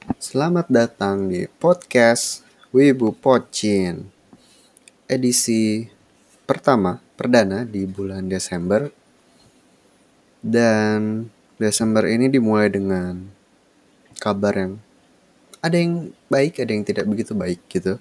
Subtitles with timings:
[0.00, 2.40] Selamat datang di podcast
[2.72, 4.08] Wibu Pocin.
[5.04, 5.84] Edisi
[6.48, 8.88] pertama, perdana di bulan Desember.
[10.40, 11.28] Dan
[11.60, 13.28] Desember ini dimulai dengan
[14.16, 14.80] kabar yang
[15.60, 18.00] Ada yang baik, ada yang tidak begitu baik gitu.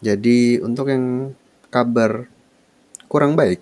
[0.00, 1.36] Jadi untuk yang
[1.68, 2.32] kabar
[3.12, 3.60] kurang baik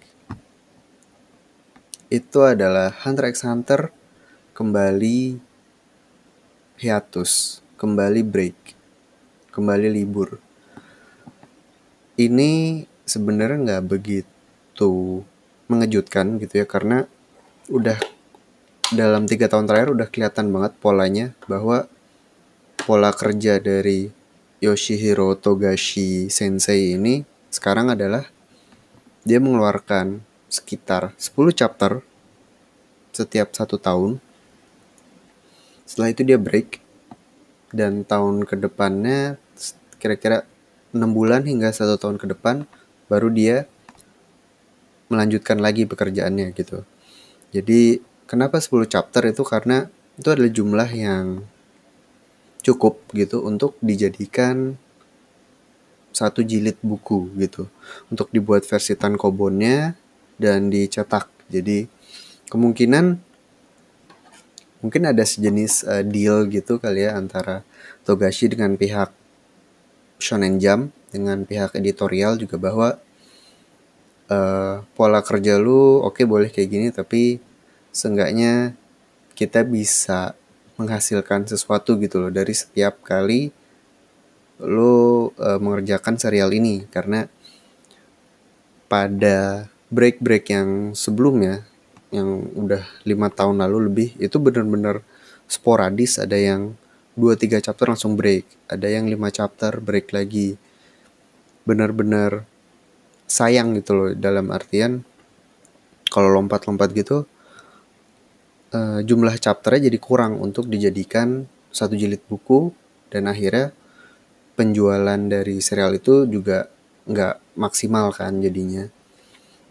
[2.07, 3.91] Itu adalah Hunter x Hunter
[4.55, 5.51] kembali
[6.83, 8.59] hiatus, kembali break,
[9.55, 10.43] kembali libur.
[12.19, 15.23] Ini sebenarnya nggak begitu
[15.71, 17.07] mengejutkan gitu ya karena
[17.71, 18.03] udah
[18.91, 21.87] dalam tiga tahun terakhir udah kelihatan banget polanya bahwa
[22.83, 24.11] pola kerja dari
[24.59, 27.23] Yoshihiro Togashi Sensei ini
[27.55, 28.27] sekarang adalah
[29.23, 30.19] dia mengeluarkan
[30.51, 32.03] sekitar 10 chapter
[33.15, 34.32] setiap satu tahun
[35.93, 36.81] setelah itu dia break
[37.69, 39.37] dan tahun ke depannya
[40.01, 40.49] kira-kira
[40.97, 42.65] 6 bulan hingga satu tahun ke depan
[43.13, 43.69] baru dia
[45.13, 46.89] melanjutkan lagi pekerjaannya gitu.
[47.53, 51.45] Jadi kenapa 10 chapter itu karena itu adalah jumlah yang
[52.65, 54.81] cukup gitu untuk dijadikan
[56.09, 57.69] satu jilid buku gitu
[58.09, 59.93] untuk dibuat versi tankobonnya
[60.41, 61.29] dan dicetak.
[61.53, 61.85] Jadi
[62.49, 63.32] kemungkinan
[64.83, 67.63] mungkin ada sejenis uh, deal gitu kali ya antara
[68.03, 69.15] Togashi dengan pihak
[70.19, 72.89] Shonen Jump dengan pihak editorial juga bahwa
[74.29, 77.39] uh, pola kerja lu oke okay, boleh kayak gini tapi
[77.95, 78.75] seenggaknya
[79.33, 80.35] kita bisa
[80.81, 82.33] menghasilkan sesuatu gitu loh.
[82.33, 83.53] Dari setiap kali
[84.63, 86.89] lo uh, mengerjakan serial ini.
[86.89, 87.27] Karena
[88.89, 91.65] pada break-break yang sebelumnya
[92.13, 95.01] yang udah lima tahun lalu lebih itu bener-bener
[95.49, 96.21] sporadis.
[96.21, 96.77] Ada yang
[97.17, 98.45] dua tiga chapter langsung break.
[98.69, 100.55] Ada yang lima chapter break lagi.
[101.65, 102.45] Bener-bener
[103.25, 105.09] sayang gitu loh dalam artian
[106.13, 107.25] kalau lompat-lompat gitu
[108.77, 112.73] uh, jumlah chapternya jadi kurang untuk dijadikan satu jilid buku.
[113.13, 113.77] Dan akhirnya
[114.57, 116.69] penjualan dari serial itu juga
[117.09, 118.89] nggak maksimal kan jadinya.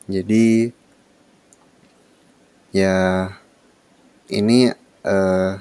[0.05, 0.69] Jadi
[2.71, 3.27] ya
[4.31, 4.71] ini
[5.03, 5.59] uh,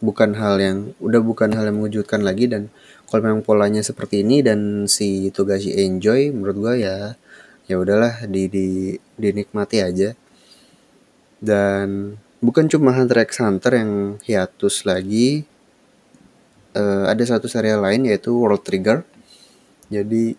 [0.00, 2.72] bukan hal yang udah bukan hal yang mengejutkan lagi dan
[3.10, 6.96] kalau memang polanya seperti ini dan si Togashi enjoy menurut gua ya
[7.66, 8.66] ya udahlah di, di
[9.14, 10.14] dinikmati aja.
[11.38, 13.92] Dan bukan cuma Hunter x Hunter yang
[14.22, 15.46] hiatus lagi
[16.74, 19.06] uh, ada satu serial lain yaitu World Trigger.
[19.90, 20.34] Jadi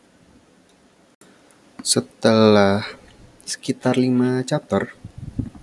[1.81, 2.85] setelah
[3.43, 5.00] sekitar 5 chapter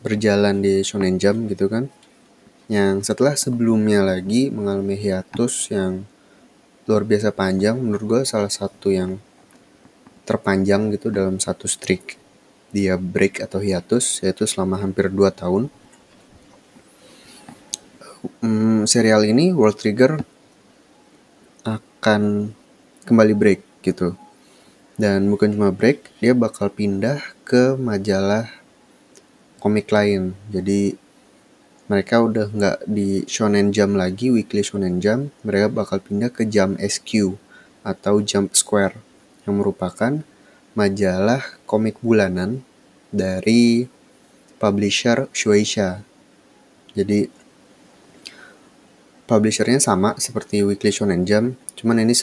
[0.08, 1.92] berjalan di Shonen Jump gitu kan.
[2.72, 6.08] Yang setelah sebelumnya lagi mengalami hiatus yang
[6.88, 9.20] luar biasa panjang menurut gue salah satu yang
[10.24, 12.16] terpanjang gitu dalam satu streak
[12.68, 15.72] dia break atau hiatus yaitu selama hampir 2 tahun.
[18.40, 20.20] Hmm, serial ini World Trigger
[21.64, 22.52] akan
[23.08, 24.16] kembali break gitu.
[24.98, 28.57] Dan bukan cuma break dia bakal pindah ke majalah
[29.58, 30.34] komik lain.
[30.50, 30.94] Jadi
[31.88, 35.32] mereka udah nggak di Shonen Jump lagi, Weekly Shonen Jump.
[35.42, 37.36] Mereka bakal pindah ke Jump SQ
[37.82, 38.96] atau Jump Square
[39.48, 40.20] yang merupakan
[40.76, 42.62] majalah komik bulanan
[43.08, 43.88] dari
[44.60, 46.04] publisher Shueisha.
[46.92, 47.30] Jadi
[49.24, 52.16] publishernya sama seperti Weekly Shonen Jump, cuman ini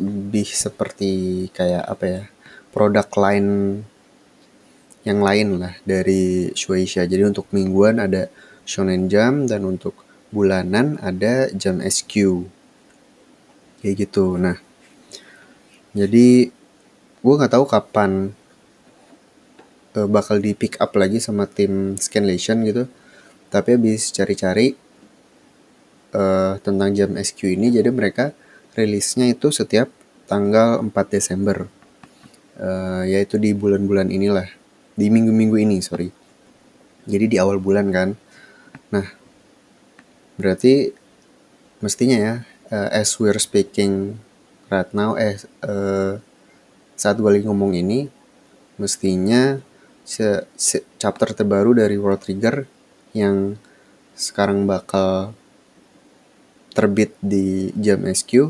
[0.00, 1.12] lebih seperti
[1.52, 2.22] kayak apa ya
[2.72, 3.80] produk line
[5.04, 7.04] yang lain lah dari Shueisha.
[7.04, 8.32] Jadi untuk mingguan ada
[8.64, 9.92] Shonen Jump dan untuk
[10.32, 12.44] bulanan ada Jam SQ.
[13.84, 14.40] Kayak gitu.
[14.40, 14.56] Nah,
[15.92, 16.48] jadi
[17.20, 18.32] gue nggak tahu kapan
[19.94, 22.88] uh, bakal di pick up lagi sama tim Scanlation gitu.
[23.52, 24.72] Tapi habis cari-cari
[26.16, 28.32] uh, tentang Jam SQ ini, jadi mereka
[28.72, 29.92] rilisnya itu setiap
[30.26, 31.68] tanggal 4 Desember.
[32.54, 34.46] Uh, yaitu di bulan-bulan inilah
[34.94, 36.08] di minggu-minggu ini sorry.
[37.04, 38.14] Jadi di awal bulan kan.
[38.94, 39.06] Nah
[40.34, 40.90] berarti
[41.78, 42.34] mestinya ya
[42.74, 44.18] uh, as we're speaking
[44.72, 46.18] right now eh uh,
[46.98, 48.10] saat gue lagi ngomong ini
[48.78, 49.62] mestinya
[50.02, 52.66] se, se chapter terbaru dari World Trigger
[53.14, 53.58] yang
[54.14, 55.34] sekarang bakal
[56.74, 58.48] terbit di Jam SQ uh,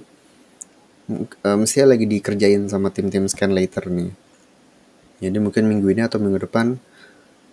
[1.20, 4.24] eh, mestinya lagi dikerjain sama tim-tim scan later nih
[5.22, 6.78] jadi mungkin minggu ini atau minggu depan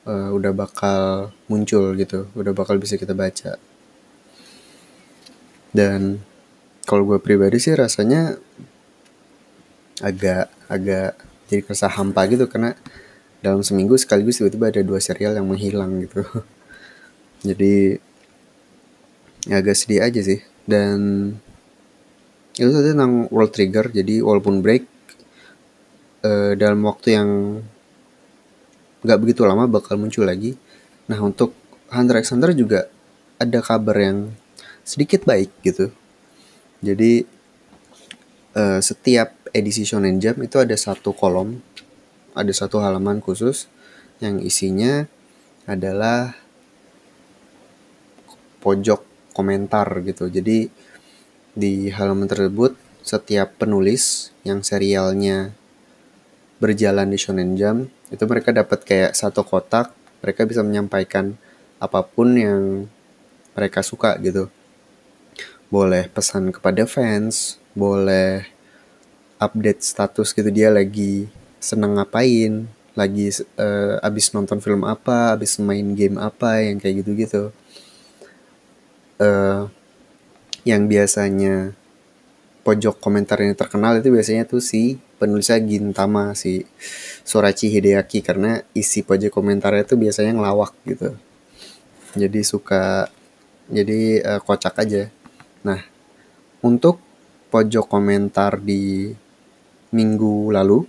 [0.05, 3.57] uh, udah bakal muncul gitu udah bakal bisa kita baca.
[5.71, 6.19] Dan
[6.83, 8.35] kalau gue pribadi sih rasanya
[10.01, 11.15] agak agak
[11.47, 12.75] jadi kerasa hampa gitu karena
[13.39, 16.21] dalam seminggu sekaligus tiba-tiba ada dua serial yang menghilang gitu.
[17.49, 17.97] Jadi
[19.49, 20.39] ya agak sedih aja sih.
[20.61, 21.31] Dan
[22.53, 24.90] itu tadi tentang World Trigger jadi walaupun break
[26.25, 27.29] uh, dalam waktu yang
[29.01, 30.57] nggak begitu lama bakal muncul lagi
[31.09, 31.57] nah untuk
[31.89, 32.88] Hunter x Hunter juga
[33.41, 34.31] ada kabar yang
[34.85, 35.89] sedikit baik gitu
[36.81, 37.25] jadi
[38.57, 41.59] uh, setiap edisi Shonen Jump itu ada satu kolom
[42.31, 43.67] ada satu halaman khusus
[44.24, 45.09] yang isinya
[45.67, 46.38] adalah
[48.62, 49.01] pojok
[49.33, 50.29] komentar gitu.
[50.29, 50.69] Jadi
[51.51, 55.51] di halaman tersebut setiap penulis yang serialnya
[56.61, 59.89] berjalan di Shonen Jump itu mereka dapat kayak satu kotak,
[60.21, 61.33] mereka bisa menyampaikan
[61.81, 62.85] apa pun yang
[63.57, 64.47] mereka suka gitu.
[65.73, 68.45] Boleh pesan kepada fans, boleh
[69.41, 71.25] update status gitu dia lagi
[71.57, 77.49] seneng ngapain, lagi uh, abis nonton film apa, abis main game apa yang kayak gitu-gitu
[79.21, 79.69] uh,
[80.65, 81.73] yang biasanya
[82.61, 86.65] pojok komentar yang terkenal itu biasanya tuh si penulisnya Gintama si
[87.25, 88.21] Sorachi Hideaki.
[88.21, 91.17] Karena isi pojok komentarnya itu biasanya ngelawak gitu.
[92.17, 93.07] Jadi suka
[93.71, 95.09] jadi uh, kocak aja.
[95.65, 95.81] Nah
[96.61, 97.01] untuk
[97.49, 99.11] pojok komentar di
[99.91, 100.87] minggu lalu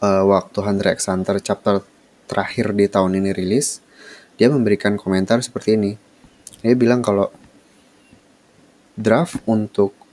[0.00, 1.84] uh, waktu Hunter x Hunter chapter
[2.24, 3.84] terakhir di tahun ini rilis
[4.36, 5.92] dia memberikan komentar seperti ini.
[6.60, 7.32] Dia bilang kalau
[8.96, 10.05] draft untuk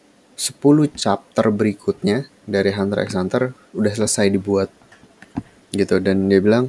[0.44, 0.60] 10
[1.00, 4.68] chapter berikutnya dari Hunter x Hunter udah selesai dibuat
[5.72, 6.04] gitu.
[6.04, 6.68] Dan dia bilang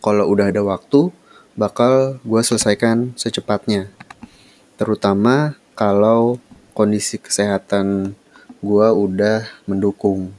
[0.00, 1.12] kalau udah ada waktu
[1.52, 3.92] bakal gue selesaikan secepatnya.
[4.80, 6.40] Terutama kalau
[6.72, 8.16] kondisi kesehatan
[8.64, 10.32] gue udah mendukung.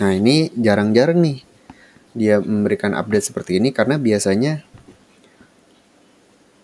[0.00, 1.44] Nah ini jarang-jarang nih
[2.16, 4.64] dia memberikan update seperti ini karena biasanya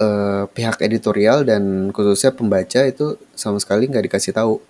[0.01, 4.61] uh, pihak editorial dan khususnya pembaca itu sama sekali nggak dikasih tahu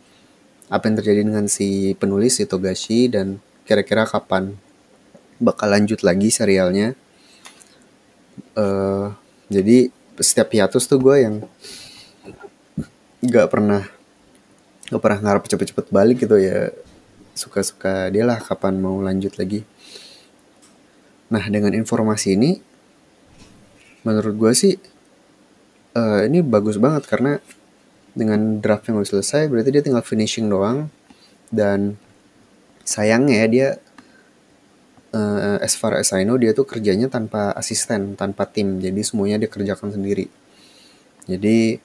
[0.67, 4.59] apa yang terjadi dengan si penulis si Togashi dan kira-kira kapan
[5.39, 6.97] bakal lanjut lagi serialnya.
[8.57, 9.15] Uh,
[9.53, 11.35] jadi setiap hiatus tuh gue yang
[13.21, 13.85] nggak pernah
[14.87, 16.71] nggak pernah ngarep cepet-cepet balik gitu ya
[17.37, 19.63] suka-suka dia lah kapan mau lanjut lagi.
[21.29, 22.51] Nah dengan informasi ini
[24.07, 24.75] menurut gue sih
[25.97, 27.41] uh, ini bagus banget karena
[28.13, 30.93] dengan draft yang udah selesai berarti dia tinggal finishing doang.
[31.49, 31.97] Dan
[32.85, 33.69] sayangnya ya dia
[35.17, 38.79] uh, as far as I know dia tuh kerjanya tanpa asisten tanpa tim.
[38.79, 40.29] Jadi semuanya dia kerjakan sendiri.
[41.27, 41.81] Jadi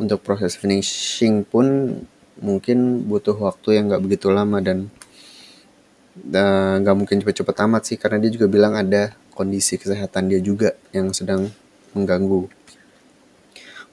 [0.00, 2.00] untuk proses finishing pun
[2.40, 4.88] mungkin butuh waktu yang nggak begitu lama dan
[6.16, 10.40] eh, nggak uh, mungkin cepet-cepet amat sih karena dia juga bilang ada kondisi kesehatan dia
[10.40, 11.52] juga yang sedang
[11.92, 12.48] mengganggu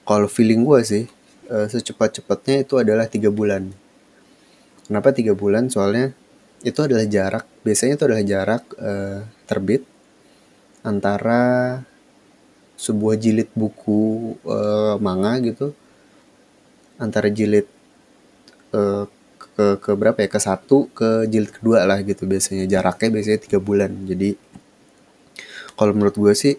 [0.08, 1.04] kalau feeling gue sih
[1.52, 3.68] uh, secepat-cepatnya itu adalah tiga bulan.
[4.88, 5.68] Kenapa tiga bulan?
[5.68, 6.16] Soalnya
[6.64, 7.44] itu adalah jarak.
[7.60, 9.84] Biasanya itu adalah jarak uh, terbit
[10.80, 11.76] antara
[12.80, 15.76] sebuah jilid buku uh, manga gitu
[16.96, 17.68] antara jilid
[18.72, 19.04] uh,
[19.36, 20.28] ke ke berapa ya?
[20.32, 22.64] Ke satu ke jilid kedua lah gitu biasanya.
[22.64, 23.92] Jaraknya biasanya tiga bulan.
[24.08, 24.40] Jadi
[25.76, 26.56] kalau menurut gue sih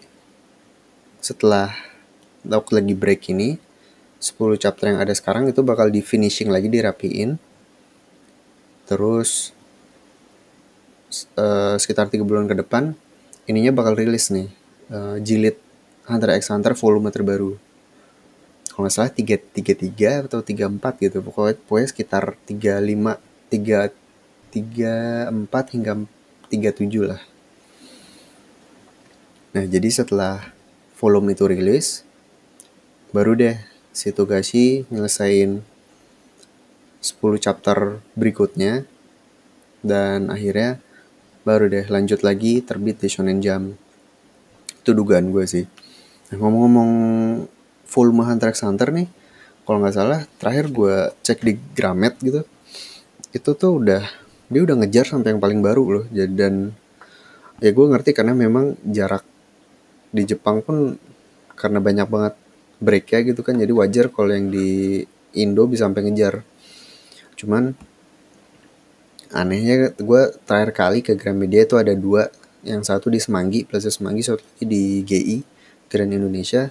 [1.18, 1.89] setelah
[2.46, 3.60] waktu lagi break ini
[4.20, 7.40] 10 chapter yang ada sekarang itu bakal di finishing lagi dirapiin.
[8.84, 9.56] Terus
[11.40, 12.92] uh, sekitar tiga bulan ke depan
[13.48, 14.52] ininya bakal rilis nih
[14.92, 15.56] uh, jilid
[16.04, 17.56] Hunter x Hunter volume terbaru.
[18.70, 23.18] Kalau nggak salah tiga tiga tiga atau tiga empat gitu pokoknya pokoknya sekitar tiga lima
[23.50, 23.90] tiga
[24.52, 26.04] tiga empat hingga
[26.52, 27.22] tiga tujuh lah.
[29.56, 30.54] Nah jadi setelah
[30.98, 32.06] volume itu rilis
[33.10, 33.58] baru deh
[33.90, 35.66] si Togashi nyelesain
[37.02, 38.86] 10 chapter berikutnya
[39.82, 40.78] dan akhirnya
[41.42, 43.74] baru deh lanjut lagi terbit di Shonen Jump.
[44.84, 45.66] Itu dugaan gue sih.
[46.30, 46.92] Nah, ngomong-ngomong
[47.90, 49.10] volume Hunter x Hunter nih
[49.66, 52.46] kalau nggak salah terakhir gue cek di Gramet gitu
[53.34, 54.02] itu tuh udah
[54.50, 56.04] dia udah ngejar sampai yang paling baru loh.
[56.14, 56.70] Dan
[57.58, 59.26] ya gue ngerti karena memang jarak
[60.14, 60.94] di Jepang pun
[61.58, 62.34] karena banyak banget
[62.80, 63.60] break ya gitu kan.
[63.60, 65.04] Jadi wajar kalau yang di
[65.36, 66.42] Indo bisa sampai ngejar.
[67.38, 67.76] Cuman
[69.30, 72.32] anehnya gue terakhir kali ke Gramedia itu ada dua.
[72.60, 75.36] Yang satu di Semanggi Plaza Semanggi satu lagi di GI
[75.88, 76.68] Grand Indonesia.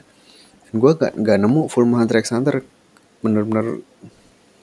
[0.70, 2.62] Gue gak, gak nemu full Hunter x Hunter
[3.26, 3.82] bener-bener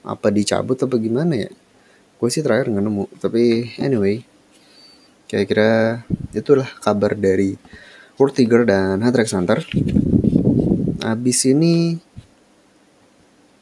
[0.07, 1.51] apa dicabut apa gimana ya?
[2.17, 3.05] Gue sih terakhir nggak nemu.
[3.19, 4.23] Tapi anyway
[5.27, 7.59] kira-kira itulah kabar dari
[8.15, 9.59] World Tiger dan Hunter x Hunter
[11.07, 12.03] abis ini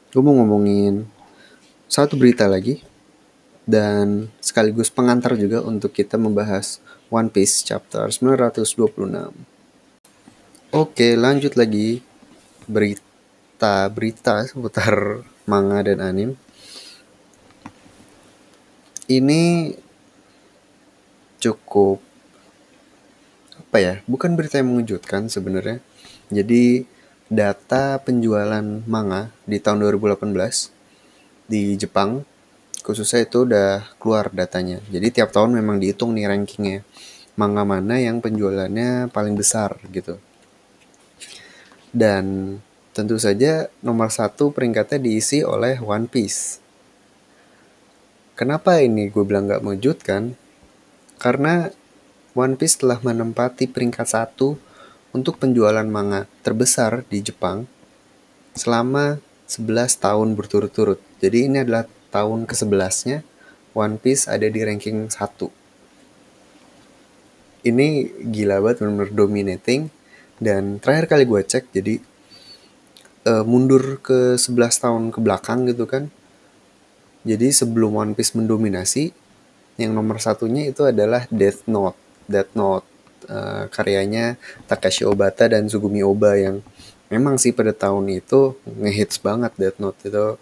[0.09, 1.05] gue mau ngomongin
[1.85, 2.81] satu berita lagi
[3.69, 6.81] dan sekaligus pengantar juga untuk kita membahas
[7.13, 8.65] One Piece chapter 926
[10.73, 12.01] oke lanjut lagi
[12.65, 16.33] berita-berita seputar manga dan anim
[19.05, 19.77] ini
[21.37, 22.01] cukup
[23.61, 25.77] apa ya bukan berita yang mengejutkan sebenarnya.
[26.33, 26.94] Jadi
[27.25, 30.29] data penjualan manga di tahun 2018
[31.49, 32.21] di Jepang
[32.85, 34.77] khususnya itu udah keluar datanya.
[34.93, 36.85] Jadi tiap tahun memang dihitung nih rankingnya
[37.35, 40.21] manga mana yang penjualannya paling besar gitu.
[41.89, 42.57] Dan
[42.95, 46.63] tentu saja nomor satu peringkatnya diisi oleh One Piece.
[48.35, 50.35] Kenapa ini gue bilang gak mengejutkan?
[51.19, 51.71] Karena
[52.35, 54.59] One Piece telah menempati peringkat satu
[55.15, 57.63] untuk penjualan manga terbesar di Jepang
[58.51, 60.99] selama 11 tahun berturut-turut.
[61.23, 63.23] Jadi ini adalah tahun ke-11-nya
[63.71, 65.15] One Piece ada di ranking 1.
[67.65, 67.87] Ini
[68.29, 69.87] gila banget benar-benar dominating
[70.37, 71.97] dan terakhir kali gue cek jadi
[73.31, 76.11] uh, mundur ke 11 tahun ke belakang gitu kan.
[77.25, 79.15] Jadi sebelum One Piece mendominasi
[79.81, 81.97] yang nomor satunya itu adalah Death Note.
[82.29, 82.94] Death Note
[83.29, 84.39] uh, karyanya
[84.69, 86.61] Takashi Obata dan Sugumi Oba yang
[87.09, 89.99] memang sih pada tahun itu ngehits banget Death Note.
[90.05, 90.41] Itu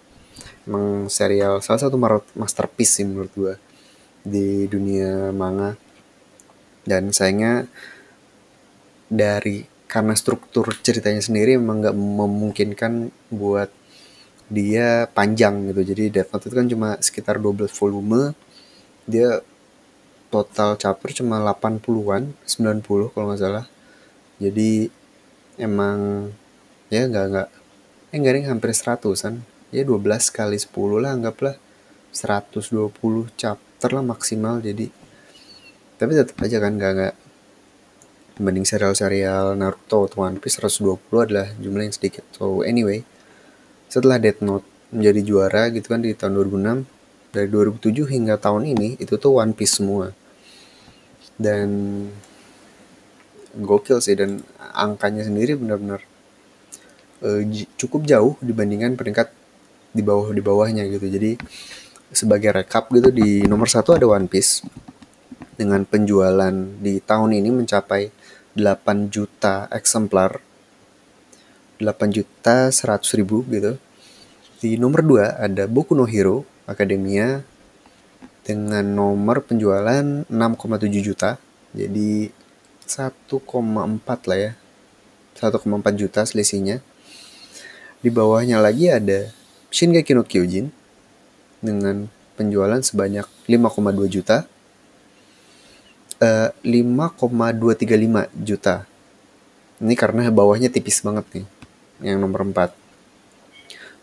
[0.68, 2.00] emang serial salah satu
[2.36, 3.56] masterpiece sih menurut gue
[4.24, 5.76] di dunia manga.
[6.84, 7.68] Dan sayangnya
[9.08, 13.70] dari karena struktur ceritanya sendiri memang nggak memungkinkan buat
[14.50, 15.82] dia panjang gitu.
[15.94, 18.36] Jadi Death Note itu kan cuma sekitar 12 volume.
[19.06, 19.44] Dia
[20.34, 23.66] total chapter cuma 80-an 90 kalau nggak salah.
[24.42, 24.90] Jadi
[25.62, 26.30] emang
[26.90, 27.50] ya nggak nggak
[28.10, 29.46] eh nggak hampir seratusan.
[29.70, 31.62] Ya 12 kali 10 lah anggaplah.
[32.10, 32.90] 120
[33.38, 34.90] chapter lah maksimal jadi.
[36.02, 37.16] Tapi tetap aja kan nggak nggak.
[38.34, 42.26] Dibanding serial-serial Naruto atau One Piece 120 adalah jumlah yang sedikit.
[42.34, 43.06] So anyway
[43.94, 46.90] setelah Death Note menjadi juara gitu kan di tahun 2006
[47.30, 50.10] dari 2007 hingga tahun ini itu tuh One Piece semua
[51.38, 51.70] dan
[53.54, 54.42] gokil sih dan
[54.74, 56.02] angkanya sendiri benar-benar
[57.22, 57.42] uh,
[57.78, 59.30] cukup jauh dibandingkan peringkat
[59.94, 61.06] di bawah di bawahnya gitu.
[61.06, 61.38] Jadi
[62.14, 64.66] sebagai rekap gitu di nomor satu ada One Piece
[65.54, 68.10] dengan penjualan di tahun ini mencapai
[68.58, 70.42] 8 juta eksemplar
[71.82, 73.78] 8 juta 100 ribu gitu.
[74.62, 77.44] Di nomor 2 ada Boku no Hero Akademia
[78.44, 81.40] dengan nomor penjualan 6,7 juta.
[81.72, 82.30] Jadi
[82.86, 84.52] 1,4 lah ya.
[85.40, 86.84] 1,4 juta selisihnya.
[88.04, 89.32] Di bawahnya lagi ada
[89.72, 90.70] Shingeki no Kyojin
[91.64, 94.46] dengan penjualan sebanyak 5,2 juta.
[96.20, 98.86] Uh, eh, 5,235 juta.
[99.84, 101.48] Ini karena bawahnya tipis banget nih.
[102.12, 102.76] Yang nomor 4.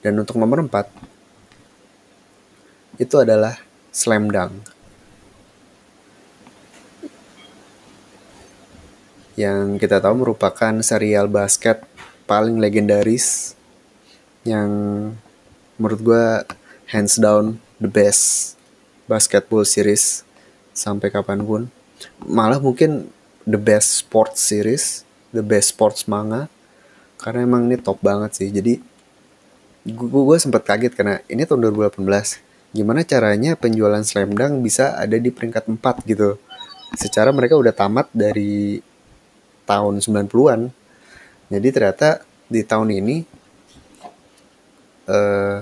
[0.01, 0.89] Dan untuk nomor 4
[3.01, 3.57] itu adalah
[3.91, 4.55] slam dunk.
[9.35, 11.83] Yang kita tahu merupakan serial basket
[12.31, 13.59] paling legendaris
[14.47, 14.71] yang
[15.77, 16.27] menurut gue
[16.91, 18.55] hands down the best
[19.11, 20.23] basketball series
[20.77, 21.63] sampai kapan pun.
[22.23, 23.11] Malah mungkin
[23.49, 25.03] the best sports series,
[25.35, 26.47] the best sports manga
[27.21, 28.49] karena emang ini top banget sih.
[28.49, 28.81] Jadi
[29.89, 35.31] gue, sempat kaget karena ini tahun 2018 gimana caranya penjualan Slam Dunk bisa ada di
[35.35, 36.39] peringkat 4 gitu.
[36.95, 38.79] Secara mereka udah tamat dari
[39.67, 40.71] tahun 90-an.
[41.51, 43.17] Jadi ternyata di tahun ini
[45.11, 45.59] uh,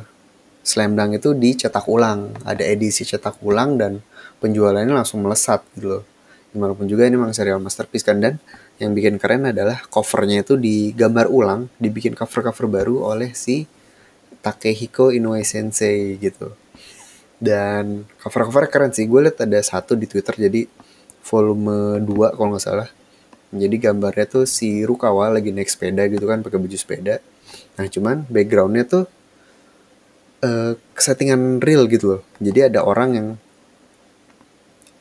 [0.61, 4.05] Slam Dunk itu dicetak ulang, ada edisi cetak ulang dan
[4.45, 6.05] penjualannya langsung melesat gitu loh.
[6.53, 8.37] Gimana pun juga ini memang serial masterpiece kan dan
[8.81, 13.65] yang bikin keren adalah covernya itu digambar ulang, dibikin cover-cover baru oleh si
[14.45, 16.68] Takehiko Inoue Sensei gitu
[17.39, 19.07] dan cover-cover keren sih.
[19.07, 20.67] Gue liat ada satu di twitter jadi
[21.23, 22.89] volume 2 kalau nggak salah.
[23.49, 27.25] Jadi gambarnya tuh si Rukawa lagi naik sepeda gitu kan pakai baju sepeda.
[27.81, 29.05] Nah cuman backgroundnya tuh
[30.45, 32.23] uh, settingan real gitu loh.
[32.43, 33.29] Jadi ada orang yang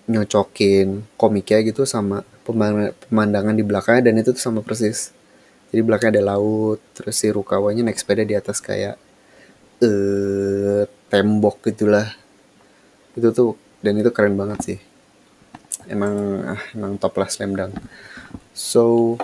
[0.07, 2.23] nyocokin komiknya gitu sama
[3.11, 5.11] pemandangan di belakangnya dan itu tuh sama persis.
[5.67, 8.95] Jadi belakangnya ada laut terus si Rukawanya naik sepeda di atas kayak
[9.83, 12.07] eh tembok gitulah
[13.17, 14.79] itu tuh dan itu keren banget sih.
[15.89, 16.13] Emang
[16.45, 17.73] ah, emang top lah slam dunk.
[18.53, 19.17] So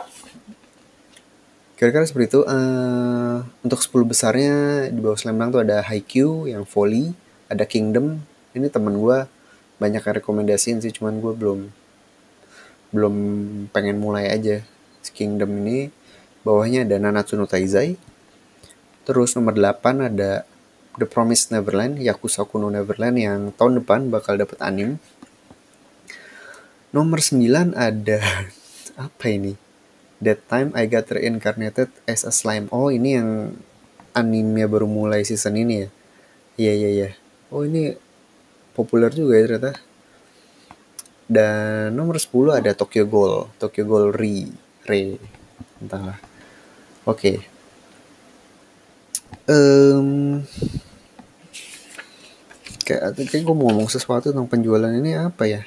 [1.77, 2.41] kira-kira seperti itu.
[2.50, 4.55] Uh, untuk 10 besarnya
[4.89, 7.13] di bawah slam dunk tuh ada Haikyuu yang volley
[7.45, 8.17] ada Kingdom.
[8.57, 9.29] Ini temen gue
[9.77, 11.59] banyak yang rekomendasiin sih cuman gue belum
[12.93, 13.15] belum
[13.73, 14.65] pengen mulai aja
[15.13, 15.93] Kingdom ini.
[16.41, 17.95] Bawahnya ada Nanatsu no Taizai.
[19.03, 20.47] Terus nomor 8 ada
[20.93, 25.01] The Promised Neverland Yakuza Kuno Neverland yang tahun depan bakal dapat anim
[26.93, 28.21] nomor 9 ada
[29.09, 29.57] apa ini?
[30.23, 32.69] That Time I Got Reincarnated as a Slime.
[32.71, 33.57] Oh ini yang
[34.13, 35.89] animenya baru mulai season ini ya?
[36.55, 37.09] Iya iya iya.
[37.50, 37.97] Oh ini
[38.77, 39.73] populer juga ya ternyata.
[41.25, 44.53] Dan nomor 10 ada Tokyo Ghoul Tokyo Ghoul Re
[44.85, 45.17] Re
[45.81, 46.21] entahlah.
[47.09, 47.17] Oke.
[47.17, 47.52] okay.
[49.47, 50.39] Um,
[52.83, 55.62] kayak kayak gue mau ngomong sesuatu tentang penjualan ini apa ya?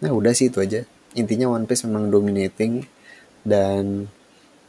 [0.00, 0.84] Nah udah sih itu aja.
[1.16, 2.86] Intinya One Piece memang dominating
[3.44, 4.06] dan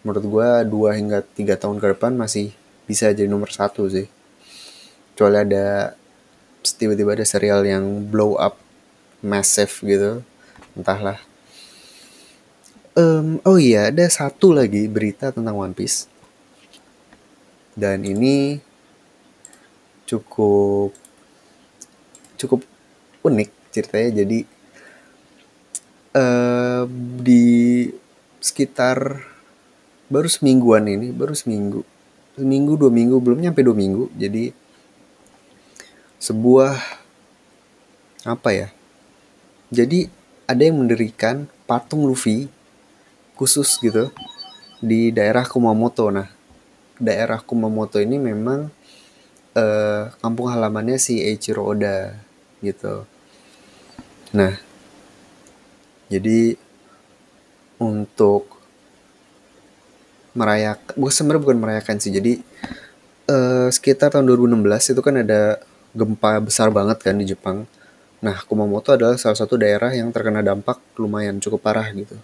[0.02, 2.52] menurut gue dua hingga tiga tahun ke depan masih
[2.90, 4.08] bisa jadi nomor satu sih.
[5.14, 5.96] Kecuali ada
[6.62, 8.58] tiba-tiba ada serial yang blow up
[9.22, 10.26] massive gitu
[10.74, 11.20] entahlah.
[12.92, 16.11] Um, oh iya ada satu lagi berita tentang One Piece
[17.78, 18.60] dan ini
[20.08, 20.92] cukup
[22.36, 22.62] cukup
[23.24, 24.24] unik ceritanya.
[24.24, 24.40] Jadi
[26.18, 26.84] uh,
[27.22, 27.88] di
[28.42, 29.22] sekitar
[30.12, 31.88] baru semingguan ini baru seminggu
[32.36, 34.52] seminggu dua minggu belum nyampe dua minggu jadi
[36.20, 36.76] sebuah
[38.28, 38.68] apa ya
[39.72, 40.12] jadi
[40.52, 42.52] ada yang mendirikan patung Luffy
[43.40, 44.12] khusus gitu
[44.84, 46.12] di daerah Kumamoto.
[46.12, 46.28] Nah
[47.02, 48.70] daerah Kumamoto ini memang
[49.58, 52.14] uh, kampung halamannya si Eiichiro Oda
[52.62, 53.10] gitu
[54.32, 54.54] nah
[56.12, 56.54] jadi
[57.82, 58.62] untuk
[60.36, 62.12] merayakan, bukan sebenarnya bukan merayakan sih.
[62.14, 62.34] Jadi
[63.32, 65.60] uh, sekitar tahun 2016 itu kan ada
[65.92, 67.68] gempa besar banget kan di Jepang.
[68.22, 72.16] Nah, Kumamoto adalah salah satu daerah yang terkena dampak lumayan cukup parah gitu.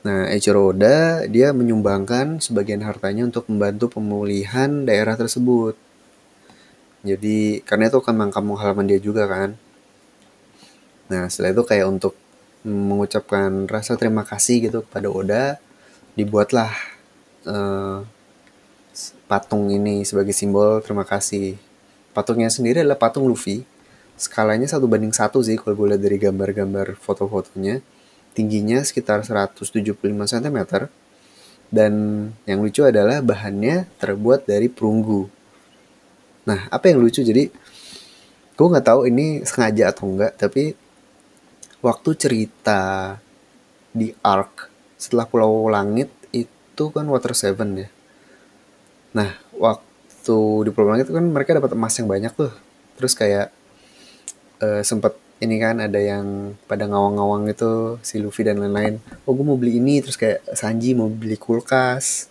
[0.00, 5.76] Nah, Eiichiro Oda dia menyumbangkan sebagian hartanya untuk membantu pemulihan daerah tersebut.
[7.04, 9.56] Jadi karena itu kan kampung halaman dia juga kan.
[11.12, 12.14] Nah, setelah itu kayak untuk
[12.64, 15.44] mengucapkan rasa terima kasih gitu kepada Oda
[16.12, 16.68] dibuatlah
[17.48, 18.04] uh,
[19.24, 21.56] patung ini sebagai simbol terima kasih
[22.12, 23.64] patungnya sendiri adalah patung Luffy
[24.20, 27.80] skalanya satu banding satu sih kalau lihat dari gambar-gambar foto-fotonya
[28.32, 30.58] tingginya sekitar 175 cm
[31.70, 31.92] dan
[32.46, 35.26] yang lucu adalah bahannya terbuat dari perunggu
[36.46, 37.50] nah apa yang lucu jadi
[38.54, 40.74] gue nggak tahu ini sengaja atau enggak tapi
[41.80, 43.16] waktu cerita
[43.90, 47.88] di Ark setelah Pulau Langit itu kan Water Seven ya.
[49.16, 50.36] Nah, waktu
[50.68, 52.52] di Pulau Langit itu kan mereka dapat emas yang banyak tuh.
[53.00, 53.48] Terus kayak
[54.60, 59.00] uh, sempet ini kan ada yang pada ngawang-ngawang itu si Luffy dan lain-lain.
[59.24, 62.28] Oh gue mau beli ini terus kayak Sanji mau beli kulkas.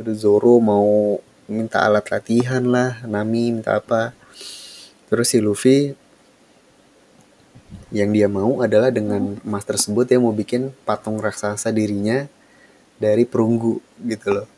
[0.00, 4.16] Terus Zoro mau minta alat latihan lah, Nami minta apa.
[5.12, 5.92] Terus si Luffy
[7.92, 12.28] yang dia mau adalah dengan emas tersebut dia mau bikin patung raksasa dirinya
[13.00, 14.48] dari perunggu gitu loh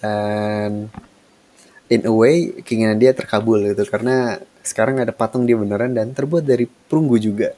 [0.00, 0.88] dan
[1.90, 6.44] in a way keinginan dia terkabul gitu karena sekarang ada patung dia beneran dan terbuat
[6.44, 7.56] dari perunggu juga.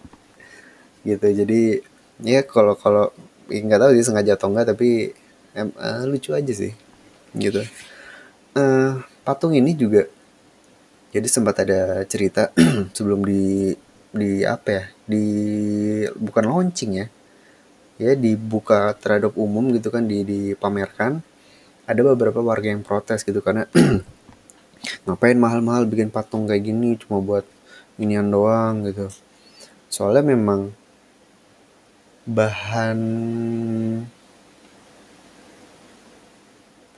[1.02, 1.82] Gitu jadi
[2.22, 3.10] ya kalau kalau
[3.50, 5.10] ya nggak tahu sih sengaja atau enggak tapi
[5.58, 6.70] em, uh, lucu aja sih.
[7.34, 7.66] Gitu.
[8.54, 10.06] Uh, patung ini juga
[11.10, 12.54] jadi sempat ada cerita
[12.96, 13.74] sebelum di
[14.10, 15.24] di apa ya di
[16.14, 17.06] bukan launching ya.
[18.00, 21.20] Ya dibuka terhadap umum gitu kan di dipamerkan.
[21.90, 23.66] Ada beberapa warga yang protes gitu karena
[25.04, 26.96] ngapain mahal-mahal bikin patung kayak gini?
[27.00, 27.44] Cuma buat
[28.00, 29.08] inian doang gitu.
[29.92, 30.72] Soalnya memang
[32.24, 32.98] bahan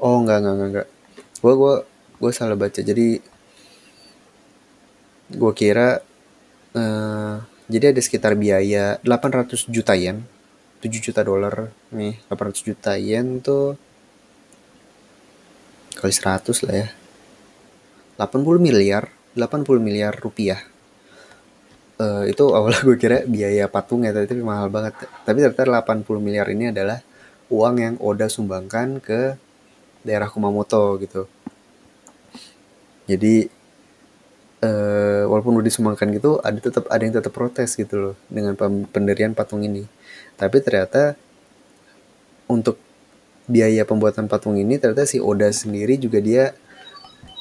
[0.02, 0.88] oh enggak enggak enggak, enggak.
[1.42, 1.74] gue gue
[2.22, 2.80] gue salah baca.
[2.80, 3.06] Jadi
[5.32, 6.02] gue kira
[6.72, 7.36] Uh,
[7.68, 10.24] jadi ada sekitar biaya 800 juta yen,
[10.80, 11.68] 7 juta dolar.
[11.92, 13.76] Nih, 800 juta yen tuh
[15.92, 16.88] kali 100 lah ya.
[18.20, 20.60] 80 miliar, 80 miliar rupiah.
[22.02, 24.96] Uh, itu awalnya gue kira biaya patung ya, tapi mahal banget.
[25.24, 27.00] Tapi ternyata 80 miliar ini adalah
[27.52, 29.36] uang yang Oda sumbangkan ke
[30.02, 31.30] daerah Kumamoto gitu.
[33.02, 33.50] jadi
[34.62, 38.54] uh, walaupun udah disumbangkan gitu ada tetap ada yang tetap protes gitu loh dengan
[38.88, 39.84] pendirian patung ini
[40.38, 41.18] tapi ternyata
[42.46, 42.78] untuk
[43.50, 46.54] biaya pembuatan patung ini ternyata si Oda sendiri juga dia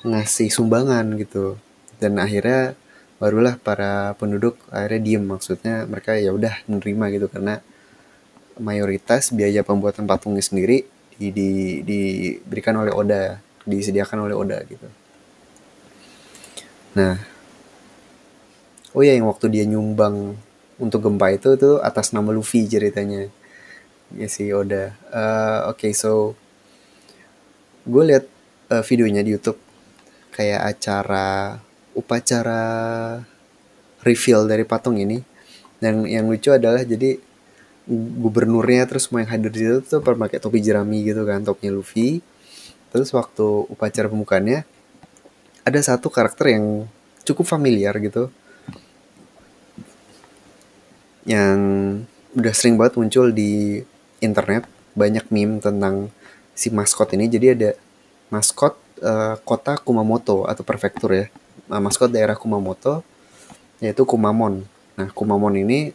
[0.02, 1.58] ngasih sumbangan gitu
[2.02, 2.74] dan akhirnya
[3.22, 7.62] barulah para penduduk akhirnya diem maksudnya mereka ya udah menerima gitu karena
[8.58, 10.90] mayoritas biaya pembuatan patungnya sendiri
[11.22, 11.50] di, di,
[11.86, 14.90] diberikan oleh Oda disediakan oleh Oda gitu
[16.92, 17.16] Nah,
[18.92, 20.36] oh ya yang waktu dia nyumbang
[20.76, 23.32] untuk gempa itu tuh atas nama Luffy ceritanya.
[24.12, 24.92] Ya sih Oda.
[25.08, 26.36] Uh, Oke, okay, so
[27.88, 28.28] gue liat
[28.76, 29.56] uh, videonya di YouTube
[30.32, 31.60] kayak acara
[31.94, 32.64] upacara
[34.04, 35.20] reveal dari patung ini.
[35.82, 37.18] Dan yang lucu adalah jadi
[37.90, 42.22] gubernurnya terus semua yang hadir di situ tuh pakai topi jerami gitu kan, topinya Luffy.
[42.92, 44.68] Terus waktu upacara pembukaannya
[45.62, 46.90] ada satu karakter yang
[47.22, 48.34] cukup familiar gitu
[51.22, 51.58] yang
[52.34, 53.82] udah sering banget muncul di
[54.24, 54.66] internet
[54.98, 56.10] banyak meme tentang
[56.58, 57.72] si maskot ini jadi ada
[58.34, 61.26] maskot uh, kota Kumamoto atau prefektur ya.
[61.68, 63.04] Nah, maskot daerah Kumamoto
[63.82, 64.64] yaitu Kumamon.
[64.96, 65.92] Nah Kumamon ini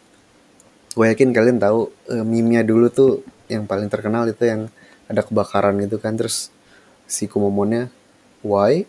[0.91, 4.67] gue yakin kalian tahu uh, meme-nya dulu tuh yang paling terkenal itu yang
[5.07, 6.19] ada kebakaran gitu kan.
[6.19, 6.51] Terus
[7.07, 7.87] si Kumamonnya
[8.43, 8.83] why?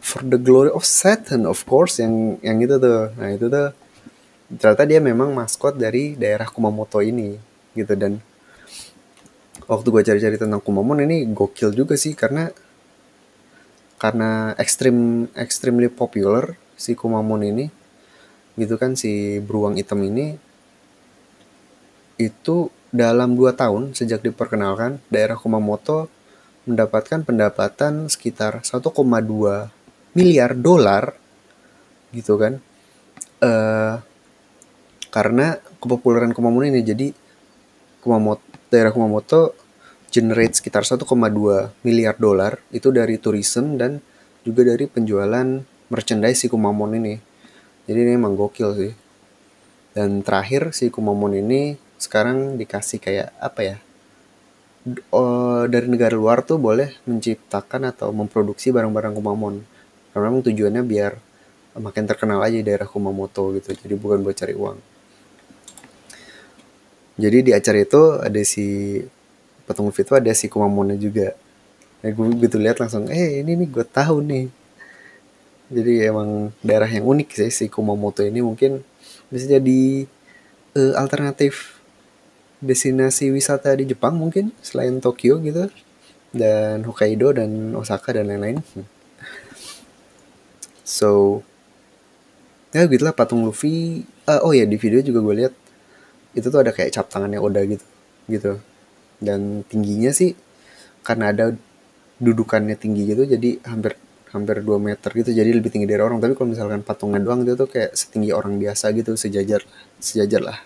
[0.00, 2.00] For the glory of Satan of course.
[2.00, 3.12] Yang yang itu tuh.
[3.20, 3.76] Nah itu tuh
[4.56, 7.36] ternyata dia memang maskot dari daerah Kumamoto ini
[7.76, 7.92] gitu.
[7.92, 8.16] Dan
[9.68, 12.48] waktu gue cari-cari tentang Kumamon ini gokil juga sih karena
[13.96, 17.66] karena ekstrim extremely popular si Kumamon ini
[18.56, 20.36] gitu kan si beruang hitam ini
[22.16, 26.08] itu dalam dua tahun sejak diperkenalkan daerah Kumamoto
[26.64, 28.90] mendapatkan pendapatan sekitar 1,2
[30.16, 31.14] miliar dolar
[32.10, 32.58] gitu kan.
[33.36, 34.00] Uh,
[35.12, 37.12] karena kepopuleran Kumamoto ini jadi
[38.00, 39.52] Kumamoto daerah Kumamoto
[40.16, 41.04] generate sekitar 1,2
[41.84, 44.00] miliar dolar itu dari tourism dan
[44.40, 45.44] juga dari penjualan
[45.92, 47.20] merchandise si Kumamon ini.
[47.84, 48.92] Jadi ini emang gokil sih.
[49.92, 53.76] Dan terakhir si Kumamon ini sekarang dikasih kayak apa ya?
[55.12, 59.60] Uh, dari negara luar tuh boleh menciptakan atau memproduksi barang-barang Kumamon.
[60.16, 61.12] Karena memang tujuannya biar
[61.76, 63.76] makin terkenal aja daerah Kumamoto gitu.
[63.76, 64.78] Jadi bukan buat cari uang.
[67.16, 69.00] Jadi di acara itu ada si
[69.66, 71.34] patung itu ada si Kumamono juga.
[72.00, 74.46] Ya gue gitu lihat langsung eh ini nih gue tahu nih.
[75.66, 78.86] Jadi emang daerah yang unik sih si Kumamoto ini mungkin
[79.26, 80.06] bisa jadi
[80.78, 81.82] uh, alternatif
[82.62, 85.66] destinasi wisata di Jepang mungkin selain Tokyo gitu
[86.30, 88.62] dan Hokkaido dan Osaka dan lain-lain.
[90.86, 91.42] So
[92.70, 95.54] ya gitulah patung Luffy uh, oh ya di video juga gue lihat
[96.36, 97.82] itu tuh ada kayak cap tangannya Oda gitu
[98.28, 98.52] gitu
[99.22, 100.36] dan tingginya sih
[101.06, 101.54] karena ada
[102.20, 103.96] dudukannya tinggi gitu jadi hampir
[104.34, 107.56] hampir 2 meter gitu jadi lebih tinggi dari orang tapi kalau misalkan patungnya doang itu
[107.56, 109.64] tuh kayak setinggi orang biasa gitu sejajar
[109.96, 110.58] sejajar lah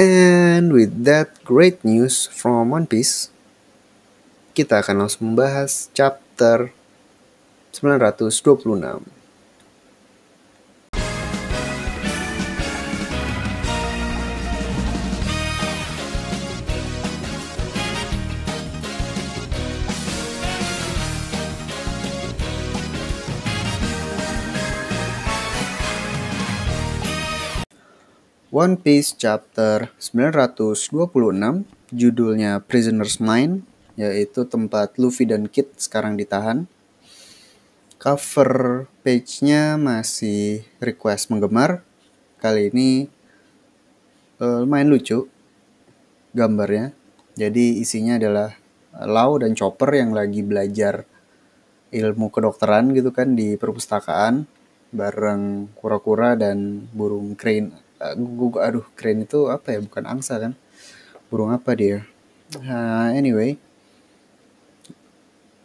[0.00, 3.30] and with that great news from One Piece
[4.54, 6.70] kita akan langsung membahas chapter
[7.74, 9.13] 926.
[28.54, 31.10] One Piece chapter 926
[31.90, 33.66] judulnya Prisoner's Mind
[33.98, 36.70] yaitu tempat Luffy dan Kid sekarang ditahan
[37.98, 41.82] cover page-nya masih request menggemar.
[42.38, 43.10] Kali ini
[44.38, 45.26] uh, lumayan lucu
[46.30, 46.94] gambarnya.
[47.34, 48.54] Jadi isinya adalah
[49.02, 51.02] Lau dan Chopper yang lagi belajar
[51.90, 54.46] ilmu kedokteran gitu kan di perpustakaan
[54.94, 57.83] bareng kura-kura dan burung crane.
[58.02, 59.80] Uh, aduh, crane itu apa ya?
[59.82, 60.52] Bukan angsa kan?
[61.30, 62.06] Burung apa dia?
[62.54, 63.56] Uh, anyway,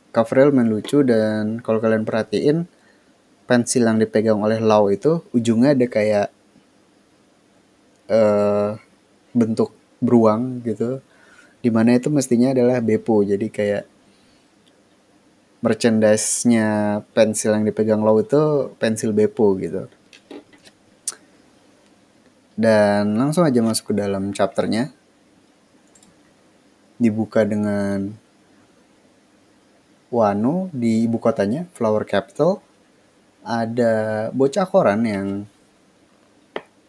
[0.09, 2.65] covernya lumayan lucu dan kalau kalian perhatiin
[3.45, 6.27] pensil yang dipegang oleh Lau itu ujungnya ada kayak
[8.09, 8.77] uh,
[9.33, 11.01] bentuk beruang gitu
[11.59, 13.83] di mana itu mestinya adalah Bepo jadi kayak
[15.59, 19.85] merchandise-nya pensil yang dipegang Lau itu pensil Bepo gitu
[22.59, 24.91] dan langsung aja masuk ke dalam chapternya
[26.99, 28.11] dibuka dengan
[30.11, 32.59] Wano di ibu kotanya, Flower Capital,
[33.45, 35.27] ada bocah koran yang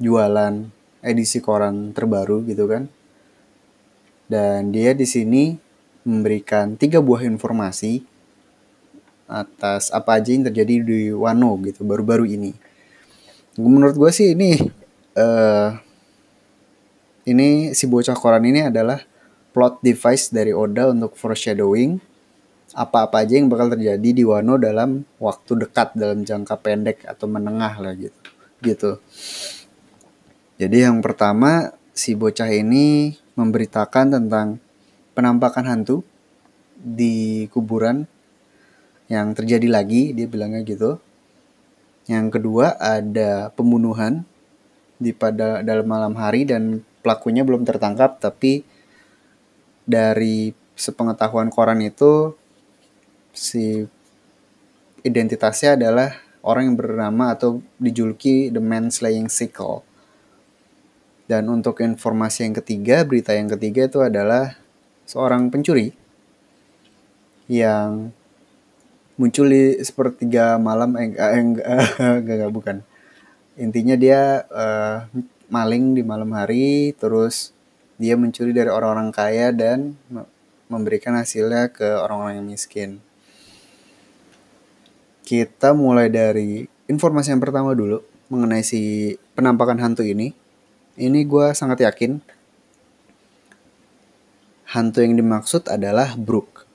[0.02, 0.66] jualan
[1.04, 2.90] edisi koran terbaru gitu kan.
[4.26, 5.54] Dan dia di sini
[6.02, 8.02] memberikan tiga buah informasi
[9.30, 12.56] atas apa aja yang terjadi di Wano gitu baru-baru ini.
[13.60, 14.79] Menurut gue sih ini
[15.20, 15.76] uh,
[17.28, 19.04] ini si bocah koran ini adalah
[19.52, 22.00] plot device dari Oda untuk foreshadowing
[22.70, 27.74] apa-apa aja yang bakal terjadi di Wano dalam waktu dekat dalam jangka pendek atau menengah
[27.82, 28.20] lah gitu.
[28.62, 28.92] Gitu.
[30.60, 34.62] Jadi yang pertama si bocah ini memberitakan tentang
[35.18, 36.06] penampakan hantu
[36.78, 38.06] di kuburan
[39.10, 41.02] yang terjadi lagi dia bilangnya gitu.
[42.06, 44.29] Yang kedua ada pembunuhan
[45.00, 48.62] di pada dalam malam hari dan pelakunya belum tertangkap tapi
[49.88, 52.36] dari sepengetahuan koran itu
[53.32, 53.88] si
[55.00, 59.84] identitasnya adalah orang yang bernama atau dijuluki The Man Slaying Sickle.
[61.30, 64.58] Dan untuk informasi yang ketiga, berita yang ketiga itu adalah
[65.06, 65.94] seorang pencuri
[67.46, 68.10] yang
[69.14, 71.66] muncul di sepertiga malam eh, eh enggak,
[72.18, 72.76] enggak, enggak bukan.
[73.60, 75.04] Intinya dia uh,
[75.52, 77.52] maling di malam hari terus
[78.00, 79.92] dia mencuri dari orang-orang kaya dan
[80.72, 83.04] memberikan hasilnya ke orang-orang yang miskin
[85.30, 90.34] kita mulai dari informasi yang pertama dulu mengenai si penampakan hantu ini.
[90.98, 92.18] Ini gue sangat yakin
[94.74, 96.66] hantu yang dimaksud adalah Brook.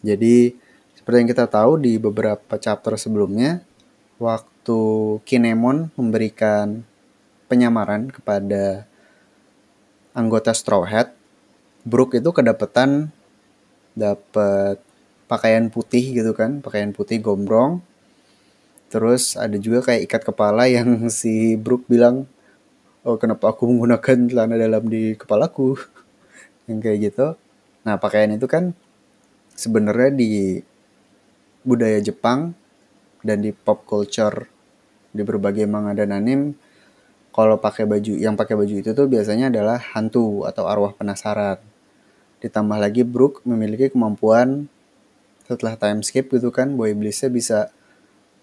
[0.00, 0.56] Jadi
[0.96, 3.60] seperti yang kita tahu di beberapa chapter sebelumnya,
[4.16, 4.57] waktu
[5.24, 6.84] Kinemon memberikan
[7.48, 8.84] penyamaran kepada
[10.12, 11.16] anggota Straw Hat,
[11.88, 13.08] Brook itu kedapatan
[13.96, 14.76] dapat
[15.28, 17.80] pakaian putih gitu kan pakaian putih gombrong.
[18.88, 22.28] Terus ada juga kayak ikat kepala yang si Brook bilang
[23.06, 25.76] oh kenapa aku menggunakan celana dalam di kepalaku?
[26.68, 27.26] Yang kayak gitu.
[27.88, 28.76] Nah pakaian itu kan
[29.56, 30.60] sebenarnya di
[31.64, 32.52] budaya Jepang
[33.24, 34.57] dan di pop culture
[35.18, 36.54] di berbagai manga dan anime
[37.34, 41.58] kalau pakai baju yang pakai baju itu tuh biasanya adalah hantu atau arwah penasaran.
[42.42, 44.70] Ditambah lagi Brook memiliki kemampuan
[45.46, 47.58] setelah time skip gitu kan boy iblisnya bisa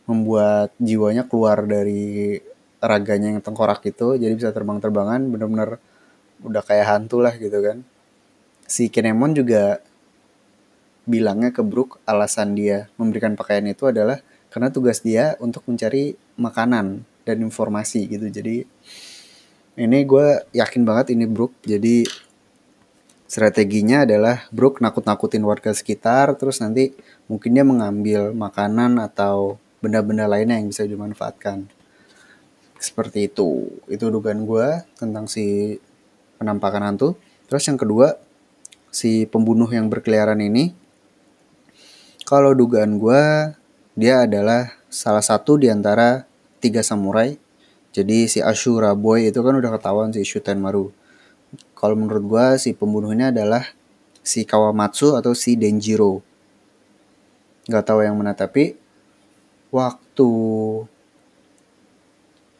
[0.09, 2.39] membuat jiwanya keluar dari
[2.81, 5.81] raganya yang tengkorak itu jadi bisa terbang-terbangan bener-bener
[6.45, 7.81] udah kayak hantu lah gitu kan.
[8.65, 9.81] Si Kinemon juga
[11.05, 14.21] bilangnya ke Brook alasan dia memberikan pakaian itu adalah
[14.55, 18.31] karena tugas dia untuk mencari makanan dan informasi gitu.
[18.31, 18.63] Jadi
[19.75, 22.07] ini gue yakin banget ini Brook jadi
[23.27, 26.95] strateginya adalah Brook nakut-nakutin warga sekitar terus nanti
[27.27, 31.67] mungkin dia mengambil makanan atau benda-benda lainnya yang bisa dimanfaatkan.
[32.79, 33.67] Seperti itu.
[33.91, 35.75] Itu dugaan gue tentang si
[36.39, 37.19] penampakan hantu.
[37.51, 38.15] Terus yang kedua
[38.87, 40.71] si pembunuh yang berkeliaran ini.
[42.23, 43.51] Kalau dugaan gue
[43.95, 46.27] dia adalah salah satu di antara
[46.59, 47.39] tiga samurai.
[47.95, 50.91] Jadi si Ashura Boy itu kan udah ketahuan si Shuten Maru.
[51.71, 53.63] Kalau menurut gue si pembunuhnya adalah
[54.19, 56.19] si Kawamatsu atau si Denjiro.
[57.71, 58.75] Gak tahu yang mana tapi
[59.71, 60.29] waktu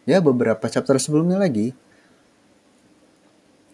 [0.08, 1.76] ya beberapa chapter sebelumnya lagi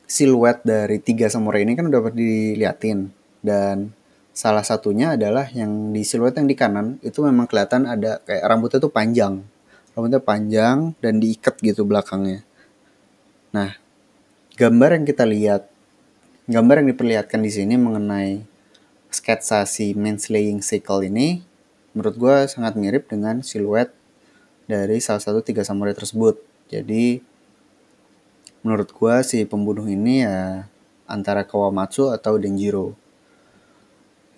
[0.10, 3.14] siluet dari tiga samurai ini kan udah diliatin.
[3.42, 3.94] Dan
[4.32, 8.80] salah satunya adalah yang di siluet yang di kanan itu memang kelihatan ada kayak rambutnya
[8.80, 9.44] tuh panjang.
[9.92, 12.44] Rambutnya panjang dan diikat gitu belakangnya.
[13.52, 13.76] Nah
[14.56, 15.68] gambar yang kita lihat,
[16.48, 18.44] gambar yang diperlihatkan di sini mengenai
[19.12, 21.44] sketsa si manslaying cycle ini,
[21.92, 23.92] menurut gue sangat mirip dengan siluet
[24.72, 26.40] dari salah satu tiga samurai tersebut.
[26.72, 27.20] Jadi
[28.64, 30.64] menurut gue si pembunuh ini ya
[31.04, 33.01] antara Kawamatsu atau Denjiro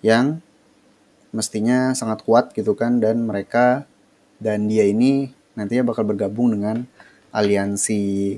[0.04, 0.44] yang
[1.32, 3.88] mestinya sangat kuat gitu kan dan mereka
[4.36, 6.84] dan dia ini nantinya bakal bergabung dengan
[7.32, 8.36] aliansi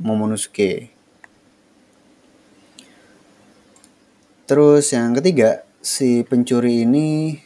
[0.00, 0.90] Momonosuke.
[4.44, 7.38] Terus yang ketiga, si pencuri ini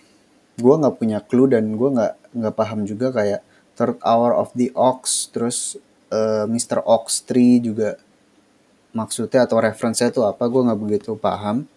[0.58, 3.44] gue nggak punya clue dan gue nggak nggak paham juga kayak
[3.78, 5.78] Third Hour of the Ox, terus
[6.10, 6.82] uh, eh, Mr.
[6.82, 8.00] Ox Tree juga
[8.90, 11.68] maksudnya atau referensinya itu apa gue nggak begitu paham.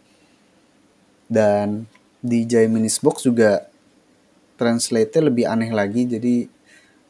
[1.31, 1.87] Dan
[2.19, 3.63] di Jaiminis Box juga
[4.59, 6.45] translate-nya lebih aneh lagi jadi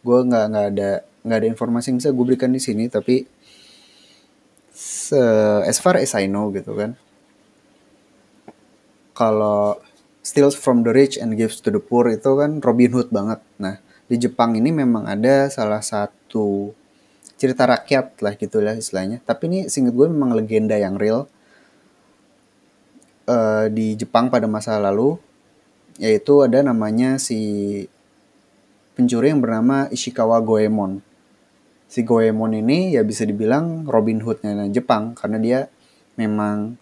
[0.01, 0.91] gue nggak nggak ada
[1.27, 3.27] nggak ada informasi yang bisa gue berikan di sini tapi
[5.67, 6.95] as far as I know gitu kan
[9.11, 9.77] kalau
[10.21, 13.41] steals from the rich and gives to the poor itu kan Robin Hood banget.
[13.57, 16.73] Nah, di Jepang ini memang ada salah satu
[17.37, 19.19] cerita rakyat lah gitu lah istilahnya.
[19.25, 21.25] Tapi ini singkat gue memang legenda yang real
[23.31, 25.15] uh, di Jepang pada masa lalu
[25.95, 27.39] yaitu ada namanya si
[28.95, 30.99] pencuri yang bernama Ishikawa Goemon.
[31.87, 35.59] Si Goemon ini ya bisa dibilang Robin Hoodnya Jepang karena dia
[36.19, 36.75] memang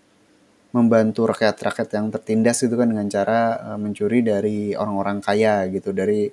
[0.69, 6.29] membantu rakyat-rakyat yang tertindas itu kan dengan cara uh, mencuri dari orang-orang kaya gitu dari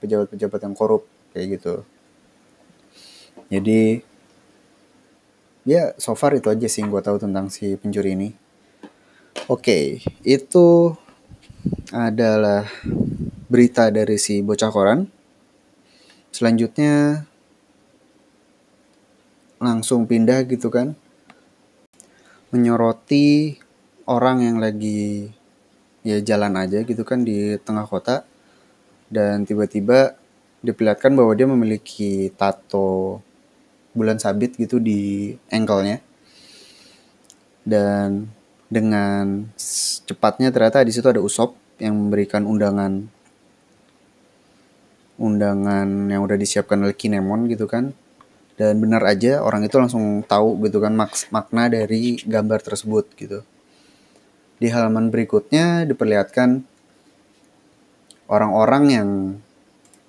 [0.00, 1.04] pejabat-pejabat yang korup
[1.36, 1.84] kayak gitu
[3.52, 4.00] jadi
[5.68, 8.28] ya so far itu aja sih yang gue tahu tentang si pencuri ini
[9.48, 10.66] oke itu
[11.92, 12.64] adalah
[13.48, 15.06] berita dari si bocah koran.
[16.34, 17.22] Selanjutnya
[19.62, 20.92] langsung pindah gitu kan
[22.52, 23.56] menyoroti
[24.04, 25.32] orang yang lagi
[26.04, 28.28] ya jalan aja gitu kan di tengah kota
[29.08, 30.18] dan tiba-tiba
[30.60, 33.24] diperlihatkan bahwa dia memiliki tato
[33.96, 36.04] bulan sabit gitu di ankle-nya
[37.64, 38.28] dan
[38.74, 39.46] dengan
[40.02, 43.06] cepatnya ternyata di situ ada Usop yang memberikan undangan
[45.14, 47.94] undangan yang udah disiapkan oleh Kinemon gitu kan
[48.58, 53.46] dan benar aja orang itu langsung tahu gitu kan mak makna dari gambar tersebut gitu
[54.58, 56.66] di halaman berikutnya diperlihatkan
[58.26, 59.08] orang-orang yang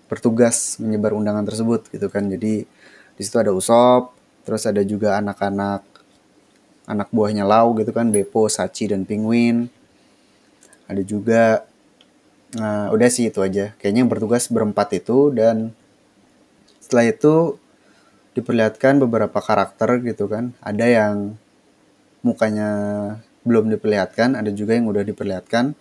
[0.05, 2.29] bertugas menyebar undangan tersebut gitu kan.
[2.29, 2.65] Jadi
[3.15, 4.13] di situ ada Usop,
[4.45, 5.83] terus ada juga anak-anak
[6.85, 9.69] anak buahnya Lau gitu kan, Beppo, Sachi dan Penguin.
[10.85, 11.65] Ada juga
[12.53, 13.73] nah, udah sih itu aja.
[13.81, 15.73] Kayaknya yang bertugas berempat itu dan
[16.81, 17.57] setelah itu
[18.37, 20.53] diperlihatkan beberapa karakter gitu kan.
[20.61, 21.15] Ada yang
[22.21, 22.69] mukanya
[23.45, 25.77] belum diperlihatkan, ada juga yang udah diperlihatkan.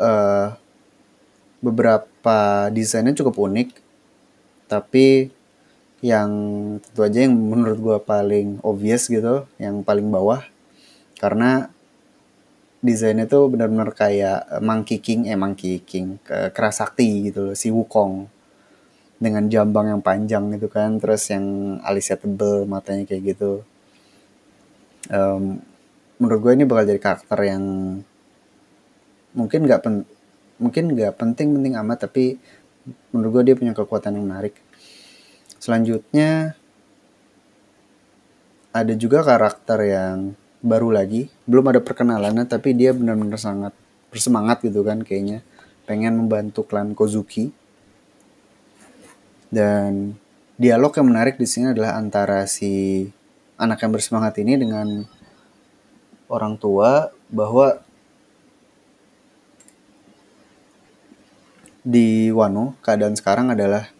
[0.00, 0.56] Uh,
[1.60, 3.76] beberapa desainnya cukup unik,
[4.64, 5.28] tapi
[6.00, 6.30] yang
[6.80, 10.40] tentu aja yang menurut gue paling obvious gitu, yang paling bawah,
[11.20, 11.68] karena
[12.80, 18.28] desainnya tuh benar-benar kayak Monkey King, eh Monkey King, ke kerasakti gitu loh, si Wukong.
[19.20, 23.60] Dengan jambang yang panjang gitu kan, terus yang alisnya tebel, matanya kayak gitu.
[25.12, 25.60] Um,
[26.16, 27.64] menurut gue ini bakal jadi karakter yang
[29.32, 29.94] mungkin nggak pen
[30.60, 32.36] mungkin nggak penting-penting amat tapi
[33.14, 34.54] menurut gue dia punya kekuatan yang menarik
[35.60, 36.56] selanjutnya
[38.70, 41.28] ada juga karakter yang baru lagi.
[41.44, 43.72] Belum ada perkenalannya tapi dia benar-benar sangat
[44.08, 45.44] bersemangat gitu kan kayaknya.
[45.84, 47.52] Pengen membantu klan Kozuki.
[49.50, 50.14] Dan
[50.54, 53.02] dialog yang menarik di sini adalah antara si
[53.58, 55.02] anak yang bersemangat ini dengan
[56.30, 57.82] orang tua bahwa
[61.82, 63.90] di Wano keadaan sekarang adalah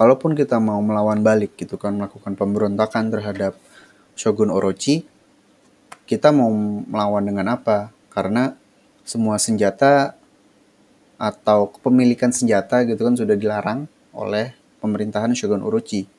[0.00, 3.60] kalaupun kita mau melawan balik gitu kan melakukan pemberontakan terhadap
[4.16, 5.04] Shogun Orochi
[6.10, 6.50] kita mau
[6.90, 7.94] melawan dengan apa?
[8.10, 8.58] Karena
[9.06, 10.18] semua senjata
[11.14, 14.50] atau kepemilikan senjata gitu kan sudah dilarang oleh
[14.82, 16.10] pemerintahan Shogun Orochi.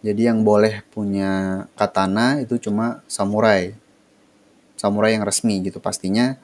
[0.00, 3.76] Jadi yang boleh punya katana itu cuma samurai.
[4.80, 5.76] Samurai yang resmi gitu.
[5.76, 6.40] Pastinya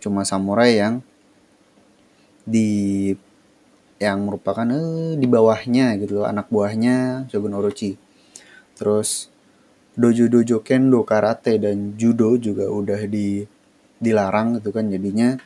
[0.00, 1.04] cuma samurai yang
[2.48, 3.12] di
[4.04, 7.96] yang merupakan eh, di bawahnya gitu loh, anak buahnya Shogun Orochi.
[8.76, 9.32] Terus
[9.96, 13.46] dojo-dojo kendo, karate dan judo juga udah di
[14.02, 15.38] dilarang gitu kan jadinya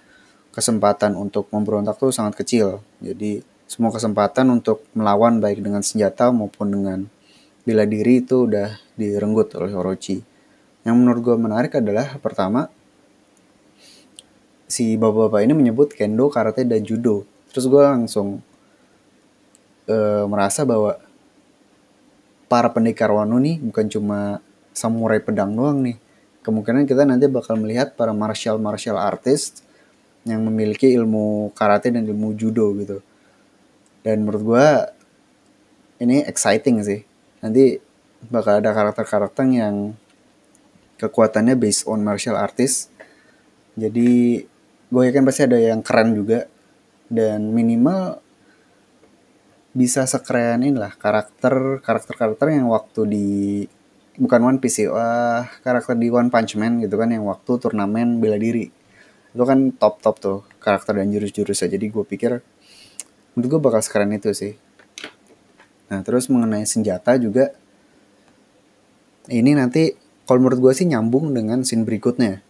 [0.50, 2.82] kesempatan untuk memberontak tuh sangat kecil.
[2.98, 6.98] Jadi semua kesempatan untuk melawan baik dengan senjata maupun dengan
[7.62, 10.24] bela diri itu udah direnggut oleh Orochi.
[10.82, 12.72] Yang menurut gue menarik adalah pertama
[14.64, 17.28] si bapak-bapak ini menyebut kendo, karate dan judo.
[17.52, 18.40] Terus gue langsung
[19.88, 21.00] uh, merasa bahwa
[22.48, 24.40] para pendekar Wano nih bukan cuma
[24.76, 25.96] samurai pedang doang nih.
[26.44, 29.66] Kemungkinan kita nanti bakal melihat para martial martial artist
[30.24, 33.04] yang memiliki ilmu karate dan ilmu judo gitu.
[34.06, 34.68] Dan menurut gue
[36.04, 37.02] ini exciting sih.
[37.44, 37.76] Nanti
[38.32, 39.92] bakal ada karakter-karakter yang
[40.98, 42.90] kekuatannya based on martial artist
[43.78, 44.42] jadi
[44.90, 46.50] gue yakin pasti ada yang keren juga
[47.06, 48.18] dan minimal
[49.76, 53.28] bisa sekeren inilah karakter karakter karakter yang waktu di
[54.18, 58.18] bukan One Piece sih, wah karakter di One Punch Man gitu kan yang waktu turnamen
[58.18, 58.66] bela diri.
[59.30, 61.68] Itu kan top top tuh karakter dan jurus-jurusnya.
[61.70, 62.42] Jadi gue pikir
[63.36, 64.58] menurut gue bakal sekeren itu sih.
[65.88, 67.54] Nah terus mengenai senjata juga
[69.30, 69.94] ini nanti
[70.26, 72.44] kalau menurut gue sih nyambung dengan scene berikutnya.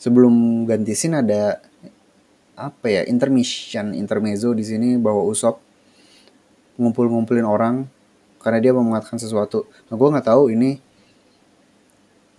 [0.00, 1.60] sebelum ganti scene ada
[2.56, 5.60] apa ya intermission intermezzo di sini bahwa Usop
[6.80, 7.84] ngumpul-ngumpulin orang
[8.40, 9.68] karena dia mau mengatakan sesuatu.
[9.92, 10.80] Nah, gue nggak tahu ini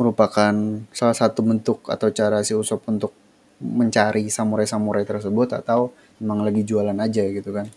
[0.01, 0.53] merupakan
[0.89, 3.13] salah satu bentuk atau cara si Usop untuk
[3.61, 7.69] mencari samurai-samurai tersebut atau memang lagi jualan aja gitu kan.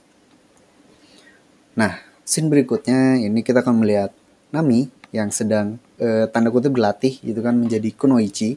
[1.76, 4.08] Nah, scene berikutnya ini kita akan melihat
[4.48, 8.56] Nami yang sedang eh, tanda kutip berlatih gitu kan menjadi kunoichi.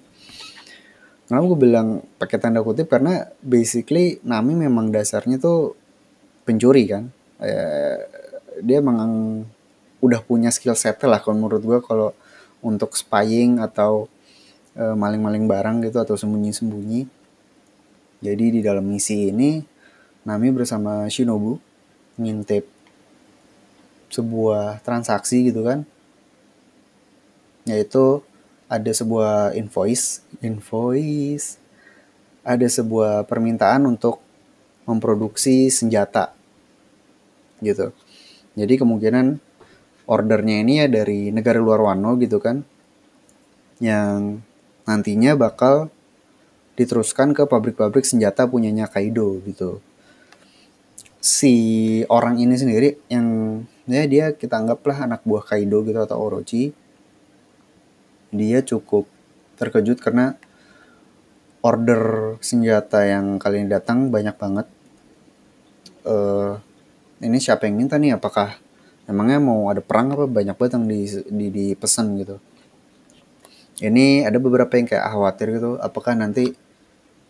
[1.27, 5.75] Kenapa gue bilang pakai tanda kutip karena basically Nami memang dasarnya tuh
[6.47, 7.11] pencuri kan.
[7.37, 7.97] Eh,
[8.65, 9.43] dia memang
[10.01, 12.09] udah punya skill set lah kalau menurut gue kalau
[12.65, 14.09] untuk spying atau
[14.73, 17.05] eh, maling-maling barang gitu atau sembunyi-sembunyi.
[18.17, 19.61] Jadi di dalam misi ini
[20.25, 21.61] Nami bersama Shinobu
[22.17, 22.65] ngintip
[24.09, 25.85] sebuah transaksi gitu kan.
[27.69, 28.23] Yaitu
[28.67, 31.61] ada sebuah invoice, invoice
[32.47, 34.23] ada sebuah permintaan untuk
[34.87, 36.36] memproduksi senjata
[37.61, 37.93] gitu.
[38.57, 39.37] Jadi kemungkinan
[40.07, 42.63] ordernya ini ya dari negara luar Wano gitu kan
[43.83, 44.41] yang
[44.87, 45.91] nantinya bakal
[46.79, 49.83] diteruskan ke pabrik-pabrik senjata punyanya Kaido gitu
[51.19, 51.53] si
[52.07, 56.71] orang ini sendiri yang ya dia kita anggaplah anak buah Kaido gitu atau Orochi
[58.31, 59.11] dia cukup
[59.59, 60.39] terkejut karena
[61.59, 64.67] order senjata yang kali ini datang banyak banget
[66.07, 66.61] uh,
[67.21, 68.17] ini siapa yang minta nih?
[68.17, 68.57] Apakah
[69.09, 70.29] emangnya mau ada perang apa?
[70.29, 70.99] Banyak banget yang di,
[71.29, 72.37] di, dipesan gitu.
[73.77, 75.77] Ini ada beberapa yang kayak khawatir gitu.
[75.81, 76.53] Apakah nanti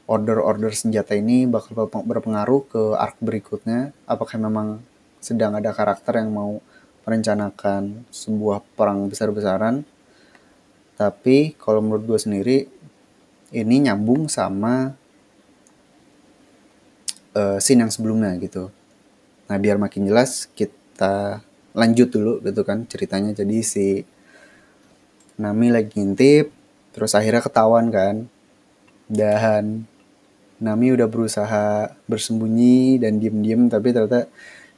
[0.07, 3.91] order-order senjata ini bakal berpengaruh ke arc berikutnya?
[4.07, 4.79] Apakah memang
[5.19, 6.63] sedang ada karakter yang mau
[7.03, 9.83] merencanakan sebuah perang besar-besaran?
[10.95, 12.57] Tapi kalau menurut gue sendiri
[13.51, 14.95] ini nyambung sama
[17.35, 18.71] uh, scene yang sebelumnya gitu
[19.47, 21.41] nah biar makin jelas kita
[21.77, 23.31] lanjut dulu gitu kan ceritanya.
[23.37, 23.87] Jadi si
[25.37, 26.49] Nami lagi ngintip
[26.91, 28.25] terus akhirnya ketahuan kan.
[29.05, 29.85] Dan
[30.57, 34.25] Nami udah berusaha bersembunyi dan diem-diem tapi ternyata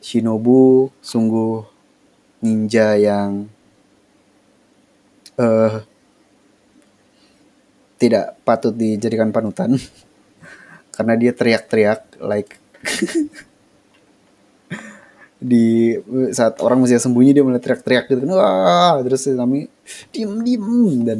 [0.03, 1.63] Shinobu sungguh
[2.43, 3.47] ninja yang
[5.39, 5.84] uh,
[7.95, 9.80] tidak patut dijadikan panutan.
[10.95, 12.59] Karena dia teriak-teriak like
[15.39, 15.95] di
[16.35, 19.71] saat orang masih sembunyi dia mulai teriak-teriak gitu kan wah terus kami
[20.11, 20.67] diem diem
[21.07, 21.19] dan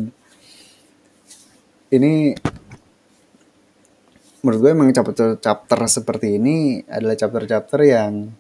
[1.90, 2.36] ini
[4.44, 8.32] menurut gue emang chapter chapter seperti ini adalah chapter-chapter yang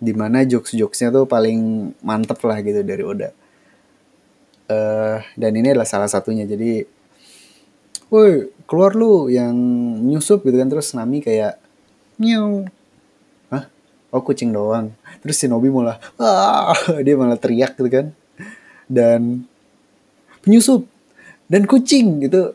[0.00, 3.30] di mana jokes-jokesnya tuh paling mantep lah gitu dari Oda.
[4.64, 6.88] Uh, dan ini adalah salah satunya jadi
[8.08, 9.52] woi keluar lu yang
[10.00, 11.60] nyusup gitu kan terus Nami kayak
[12.16, 12.64] hah
[14.14, 14.94] oh kucing doang.
[15.26, 16.70] Terus si Nobi malah ah
[17.04, 18.06] dia malah teriak gitu kan.
[18.86, 19.50] Dan
[20.46, 20.86] penyusup
[21.50, 22.54] dan kucing gitu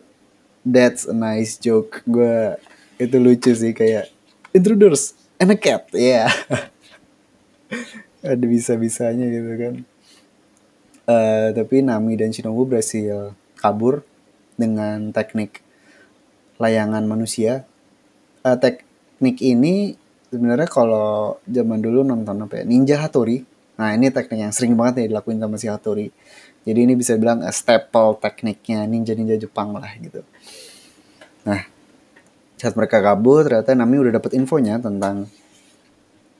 [0.63, 1.99] that's a nice joke.
[2.07, 2.55] Gue
[2.95, 4.07] itu lucu sih kayak
[4.55, 6.29] intruders and a cat ya yeah.
[8.31, 9.75] ada bisa bisanya gitu kan.
[11.09, 14.05] Uh, tapi Nami dan Shinobu berhasil kabur
[14.59, 15.65] dengan teknik
[16.61, 17.65] layangan manusia.
[18.43, 19.95] Uh, teknik ini
[20.29, 22.63] sebenarnya kalau zaman dulu nonton apa ya?
[22.65, 23.43] Ninja Hattori.
[23.79, 26.07] Nah ini teknik yang sering banget ya dilakuin sama si Hattori.
[26.63, 30.21] Jadi ini bisa bilang a staple tekniknya ninja-ninja Jepang lah gitu.
[31.47, 31.65] Nah
[32.59, 35.31] saat mereka kabur ternyata Nami udah dapet infonya tentang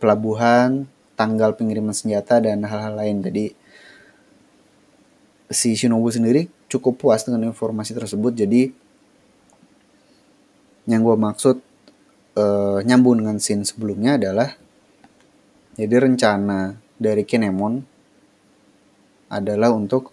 [0.04, 0.84] pelabuhan
[1.16, 3.24] tanggal pengiriman senjata dan hal-hal lain.
[3.24, 3.46] Jadi
[5.50, 8.36] si Shinobu sendiri cukup puas dengan informasi tersebut.
[8.36, 8.72] Jadi
[10.90, 11.69] yang gue maksud
[12.36, 14.54] uh, nyambung dengan scene sebelumnya adalah
[15.80, 17.80] jadi rencana dari Kinemon
[19.32, 20.12] adalah untuk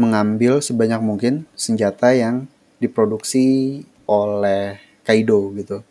[0.00, 2.48] mengambil sebanyak mungkin senjata yang
[2.80, 5.84] diproduksi oleh Kaido gitu.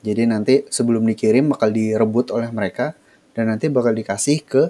[0.00, 2.94] Jadi nanti sebelum dikirim bakal direbut oleh mereka
[3.36, 4.62] dan nanti bakal dikasih ke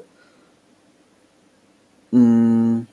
[2.11, 2.89] hmm,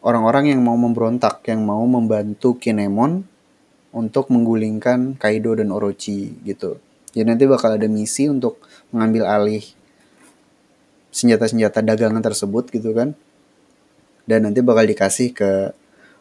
[0.00, 3.26] orang-orang yang mau memberontak, yang mau membantu Kinemon
[3.92, 6.80] untuk menggulingkan Kaido dan Orochi gitu.
[7.18, 8.62] Jadi nanti bakal ada misi untuk
[8.94, 9.66] mengambil alih
[11.10, 13.18] senjata-senjata dagangan tersebut gitu kan.
[14.22, 15.74] Dan nanti bakal dikasih ke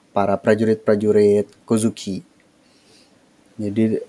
[0.10, 2.26] para prajurit-prajurit Kozuki.
[3.62, 4.02] Jadi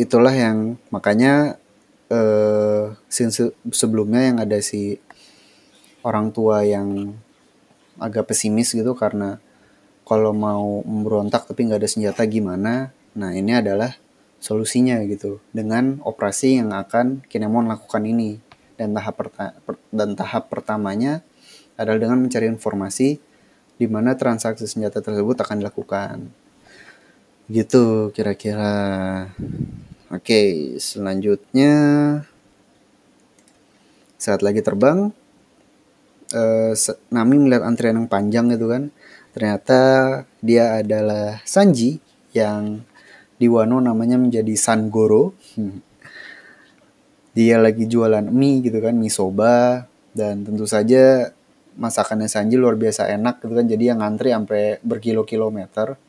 [0.00, 1.60] itulah yang makanya
[2.08, 2.94] eh
[3.74, 4.96] sebelumnya yang ada si
[6.06, 7.12] orang tua yang
[8.00, 9.42] agak pesimis gitu karena
[10.06, 13.96] kalau mau memberontak tapi nggak ada senjata gimana Nah ini adalah
[14.46, 18.38] solusinya gitu dengan operasi yang akan Kinemon lakukan ini
[18.78, 19.18] dan tahap
[19.90, 21.26] dan tahap pertamanya
[21.74, 23.18] adalah dengan mencari informasi
[23.76, 26.16] di mana transaksi senjata tersebut akan dilakukan.
[27.50, 29.26] Gitu kira-kira.
[30.14, 31.74] Oke, selanjutnya
[34.16, 35.10] saat lagi terbang
[36.30, 36.72] uh,
[37.10, 38.94] Nami melihat antrian yang panjang gitu kan.
[39.34, 39.80] Ternyata
[40.40, 41.98] dia adalah Sanji
[42.32, 42.86] yang
[43.36, 45.36] di Wano namanya menjadi Sangoro.
[47.36, 49.84] Dia lagi jualan mie gitu kan, mie soba
[50.16, 51.36] dan tentu saja
[51.76, 53.68] masakannya Sanji luar biasa enak gitu kan.
[53.68, 56.00] Jadi yang ngantri sampai berkilo-kilometer.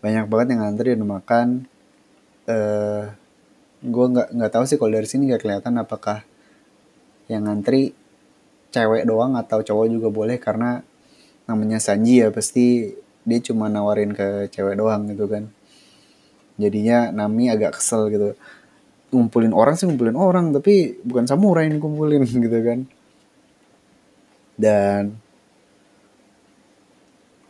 [0.00, 1.48] Banyak banget yang ngantri dan makan.
[2.48, 3.04] Eh uh,
[3.78, 6.26] gue nggak nggak tahu sih kalau dari sini nggak kelihatan apakah
[7.30, 7.94] yang ngantri
[8.74, 10.82] cewek doang atau cowok juga boleh karena
[11.46, 12.90] namanya Sanji ya pasti
[13.22, 15.52] dia cuma nawarin ke cewek doang gitu kan
[16.58, 18.34] jadinya Nami agak kesel gitu.
[19.14, 22.84] Ngumpulin orang sih ngumpulin orang tapi bukan samurai yang kumpulin gitu kan.
[24.58, 25.16] Dan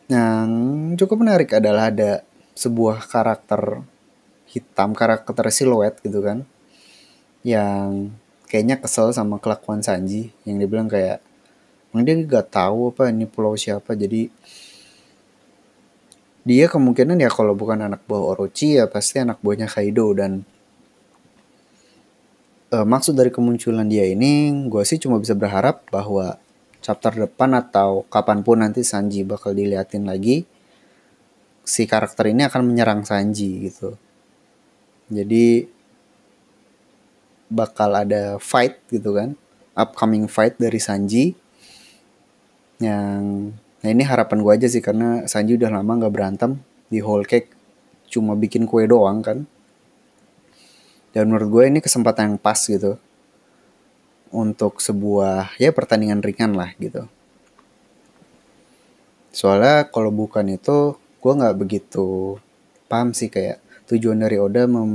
[0.09, 0.49] yang
[0.97, 3.85] cukup menarik adalah ada sebuah karakter
[4.49, 6.49] hitam karakter siluet gitu kan
[7.45, 8.13] yang
[8.49, 10.33] kayaknya kesel sama kelakuan Sanji.
[10.43, 11.19] Yang dia bilang kayak
[11.93, 14.29] emang dia gak tahu apa ini pulau siapa jadi
[16.49, 20.49] dia kemungkinan ya kalau bukan anak buah Orochi ya pasti anak buahnya Kaido dan
[22.73, 26.41] uh, maksud dari kemunculan dia ini gue sih cuma bisa berharap bahwa
[26.81, 30.49] chapter depan atau kapan pun nanti Sanji bakal diliatin lagi
[31.69, 33.93] si karakter ini akan menyerang Sanji gitu.
[35.13, 35.69] Jadi
[37.53, 39.37] bakal ada fight gitu kan
[39.77, 41.37] upcoming fight dari Sanji
[42.81, 43.53] yang
[43.89, 46.61] Nah ini harapan gue aja sih karena Sanji udah lama gak berantem
[46.93, 47.49] di whole cake
[48.13, 49.49] cuma bikin kue doang kan.
[51.17, 53.01] Dan menurut gue ini kesempatan yang pas gitu
[54.29, 57.09] untuk sebuah ya pertandingan ringan lah gitu.
[59.33, 62.37] Soalnya kalau bukan itu gue nggak begitu
[62.93, 63.57] paham sih kayak
[63.89, 64.93] tujuan dari Oda mem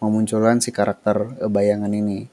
[0.00, 2.32] memunculkan si karakter bayangan ini.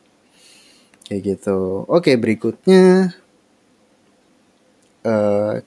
[1.11, 1.83] Kayak gitu.
[1.91, 3.11] Oke berikutnya
[5.03, 5.59] uh,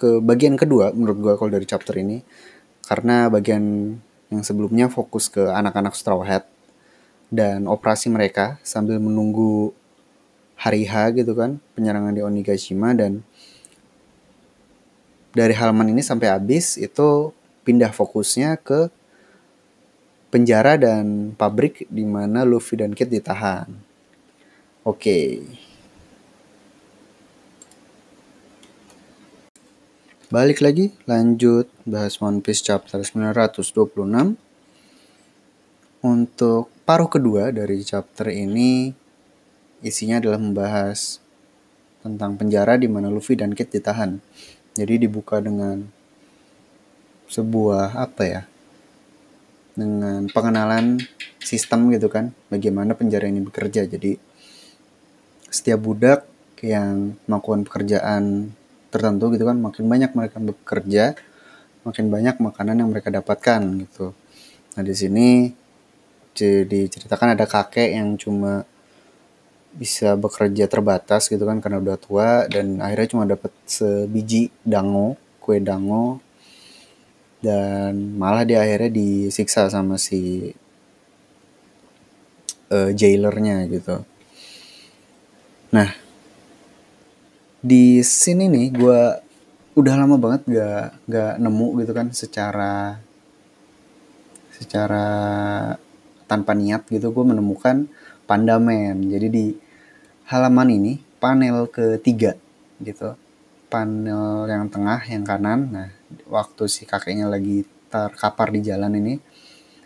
[0.00, 2.24] ke bagian kedua menurut gue kalau dari chapter ini
[2.88, 3.94] karena bagian
[4.32, 6.48] yang sebelumnya fokus ke anak-anak Straw Hat
[7.28, 9.76] dan operasi mereka sambil menunggu
[10.56, 13.20] hari H gitu kan penyerangan di Onigashima dan
[15.36, 17.30] dari halaman ini sampai habis itu
[17.62, 18.88] pindah fokusnya ke
[20.32, 23.70] penjara dan pabrik di mana Luffy dan Kid ditahan.
[24.82, 24.96] Oke.
[24.96, 25.69] Okay.
[30.30, 34.38] Balik lagi, lanjut bahas One Piece chapter 926.
[36.06, 38.94] Untuk paruh kedua dari chapter ini
[39.82, 41.18] isinya adalah membahas
[42.06, 44.22] tentang penjara di mana Luffy dan Kid ditahan.
[44.78, 45.90] Jadi dibuka dengan
[47.26, 48.42] sebuah apa ya?
[49.74, 51.02] Dengan pengenalan
[51.42, 53.82] sistem gitu kan, bagaimana penjara ini bekerja.
[53.82, 54.14] Jadi
[55.50, 56.22] setiap budak
[56.62, 58.54] yang melakukan pekerjaan
[58.90, 61.14] tertentu gitu kan makin banyak mereka bekerja
[61.86, 64.12] makin banyak makanan yang mereka dapatkan gitu.
[64.76, 65.28] Nah di sini
[66.36, 68.68] jadi ceritakan ada kakek yang cuma
[69.70, 75.62] bisa bekerja terbatas gitu kan karena udah tua dan akhirnya cuma dapat sebiji dango kue
[75.62, 76.18] dango
[77.40, 80.52] dan malah dia akhirnya disiksa sama si
[82.68, 84.04] uh, jailernya gitu.
[85.72, 86.09] Nah
[87.60, 89.00] di sini nih gue
[89.76, 92.96] udah lama banget gak gak nemu gitu kan secara
[94.56, 95.06] secara
[96.28, 97.88] tanpa niat gitu gue menemukan
[98.28, 98.96] pandamen.
[99.08, 99.46] Jadi di
[100.28, 102.36] halaman ini panel ketiga
[102.78, 103.16] gitu.
[103.66, 105.60] Panel yang tengah yang kanan.
[105.72, 105.88] Nah
[106.28, 109.18] waktu si kakeknya lagi terkapar di jalan ini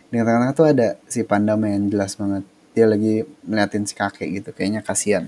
[0.05, 2.45] di tengah-tengah tuh ada si pandamen jelas banget.
[2.75, 5.25] Dia lagi meliatin si kakek gitu kayaknya kasihan.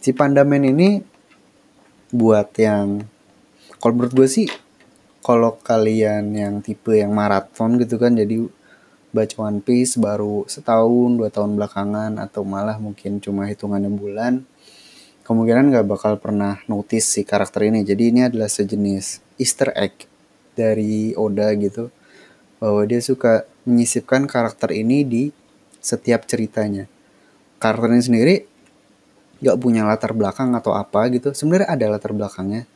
[0.00, 1.04] Si pandamen ini
[2.10, 3.06] buat yang
[3.78, 4.48] kalau menurut gue sih
[5.22, 8.50] kalau kalian yang tipe yang maraton gitu kan jadi
[9.10, 14.46] baca One Piece baru setahun dua tahun belakangan atau malah mungkin cuma hitungannya bulan
[15.30, 17.86] kemungkinan nggak bakal pernah notice si karakter ini.
[17.86, 20.10] Jadi ini adalah sejenis Easter egg
[20.58, 21.94] dari Oda gitu
[22.58, 25.22] bahwa dia suka menyisipkan karakter ini di
[25.78, 26.90] setiap ceritanya.
[27.62, 28.49] Karakter sendiri
[29.40, 31.32] gak punya latar belakang atau apa gitu.
[31.32, 32.68] Sebenarnya ada latar belakangnya.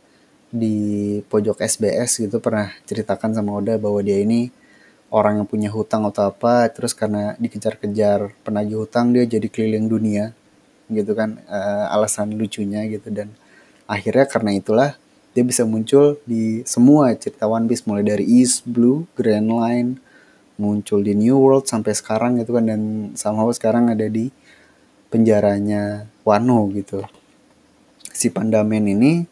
[0.54, 4.54] Di pojok SBS gitu pernah ceritakan sama Oda bahwa dia ini
[5.10, 10.34] orang yang punya hutang atau apa terus karena dikejar-kejar penagih hutang dia jadi keliling dunia
[10.90, 13.10] gitu kan uh, alasan lucunya gitu.
[13.10, 13.34] Dan
[13.90, 14.90] akhirnya karena itulah
[15.34, 19.98] dia bisa muncul di semua cerita One Piece mulai dari East Blue, Grand Line,
[20.54, 22.70] muncul di New World sampai sekarang gitu kan.
[22.70, 22.80] Dan
[23.18, 24.30] somehow sekarang ada di
[25.14, 27.06] penjaranya Wano gitu.
[28.10, 29.22] Si Pandamen ini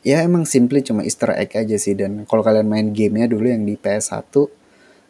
[0.00, 1.92] ya emang simply cuma easter egg aja sih.
[1.92, 4.32] Dan kalau kalian main gamenya dulu yang di PS1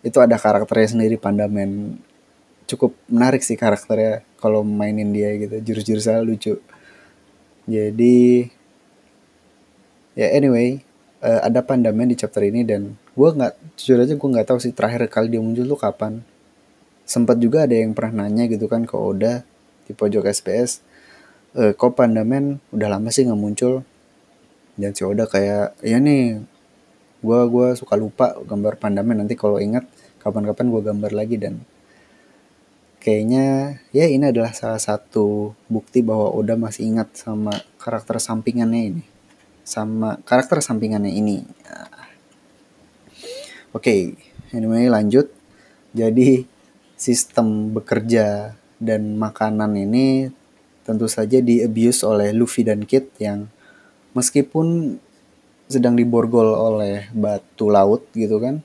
[0.02, 2.02] itu ada karakternya sendiri Pandamen.
[2.66, 5.62] Cukup menarik sih karakternya kalau mainin dia gitu.
[5.62, 6.58] Jurus-jurusnya lucu.
[7.70, 8.50] Jadi
[10.18, 10.82] ya anyway
[11.22, 14.74] uh, ada Pandamen di chapter ini dan gue nggak jujur aja gue nggak tahu sih
[14.74, 16.26] terakhir kali dia muncul tuh kapan.
[17.06, 19.51] Sempat juga ada yang pernah nanya gitu kan ke Oda
[19.86, 20.82] di pojok SPS
[21.58, 23.84] eh, kok Pandamen udah lama sih nggak muncul.
[24.72, 26.40] Dan si Oda kayak ya nih
[27.22, 29.84] gue gua suka lupa gambar Pandamen nanti kalau ingat
[30.24, 31.36] kapan-kapan gue gambar lagi.
[31.36, 31.60] Dan
[33.02, 39.04] kayaknya ya ini adalah salah satu bukti bahwa Oda masih ingat sama karakter sampingannya ini.
[39.62, 41.44] Sama karakter sampingannya ini.
[43.72, 44.00] Oke, okay,
[44.52, 45.32] anyway lanjut.
[45.92, 46.48] Jadi
[46.96, 50.34] sistem bekerja dan makanan ini
[50.82, 53.46] tentu saja di abuse oleh Luffy dan Kid yang
[54.18, 54.98] meskipun
[55.70, 58.58] sedang diborgol oleh batu laut gitu kan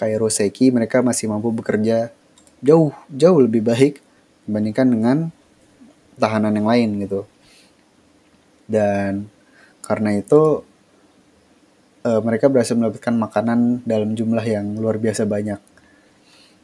[0.00, 2.08] kayak Roseki mereka masih mampu bekerja
[2.64, 4.00] jauh jauh lebih baik
[4.48, 5.16] dibandingkan dengan
[6.16, 7.28] tahanan yang lain gitu
[8.64, 9.28] dan
[9.84, 10.64] karena itu
[12.04, 15.60] uh, mereka berhasil mendapatkan makanan dalam jumlah yang luar biasa banyak.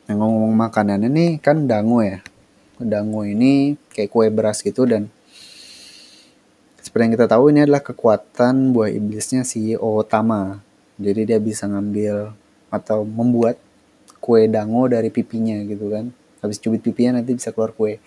[0.05, 2.21] Nah ngomong-ngomong makanan ini kan dango ya.
[2.83, 5.07] Dango ini kayak kue beras gitu dan
[6.85, 10.61] seperti yang kita tahu ini adalah kekuatan buah iblisnya si Otama.
[11.01, 12.37] Jadi dia bisa ngambil
[12.69, 13.57] atau membuat
[14.21, 16.13] kue dango dari pipinya gitu kan.
[16.45, 17.99] Habis cubit pipinya nanti bisa keluar kue.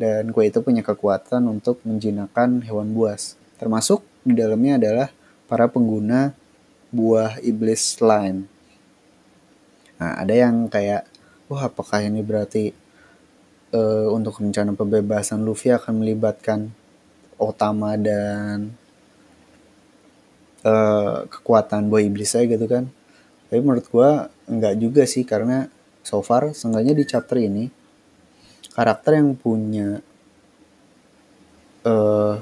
[0.00, 3.36] Dan kue itu punya kekuatan untuk menjinakkan hewan buas.
[3.60, 5.08] Termasuk di dalamnya adalah
[5.44, 6.32] para pengguna
[6.88, 8.48] buah iblis lain.
[10.00, 11.06] Nah, ada yang kayak,
[11.46, 12.74] wah apakah ini berarti
[13.72, 16.70] uh, untuk rencana pembebasan Luffy akan melibatkan
[17.40, 18.76] Otama dan
[20.62, 22.86] uh, kekuatan buah iblis saya gitu kan?
[23.50, 25.66] Tapi menurut gua enggak juga sih karena
[26.06, 27.66] so far seenggaknya di chapter ini
[28.72, 30.00] karakter yang punya
[31.84, 32.40] uh,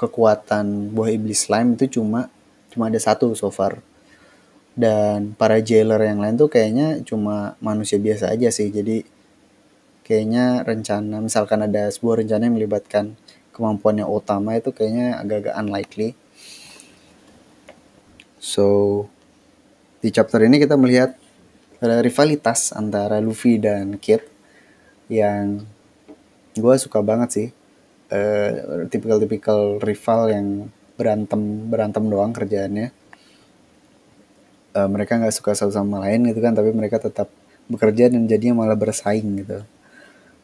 [0.00, 2.26] kekuatan buah iblis slime itu cuma
[2.74, 3.78] cuma ada satu so far
[4.72, 8.72] dan para jailer yang lain tuh kayaknya cuma manusia biasa aja sih.
[8.72, 9.04] Jadi
[10.02, 13.14] kayaknya rencana misalkan ada sebuah rencana yang melibatkan
[13.52, 16.10] kemampuannya utama itu kayaknya agak-agak unlikely.
[18.40, 18.66] So
[20.00, 21.14] di chapter ini kita melihat
[21.78, 24.24] ada rivalitas antara Luffy dan Kid
[25.12, 25.62] yang
[26.56, 27.48] gue suka banget sih.
[28.12, 28.50] Eh,
[28.92, 30.46] tipikal-tipikal rival yang
[30.96, 31.40] berantem
[31.72, 33.01] berantem doang kerjaannya
[34.76, 37.28] uh, mereka nggak suka satu sama lain gitu kan tapi mereka tetap
[37.70, 39.62] bekerja dan jadinya malah bersaing gitu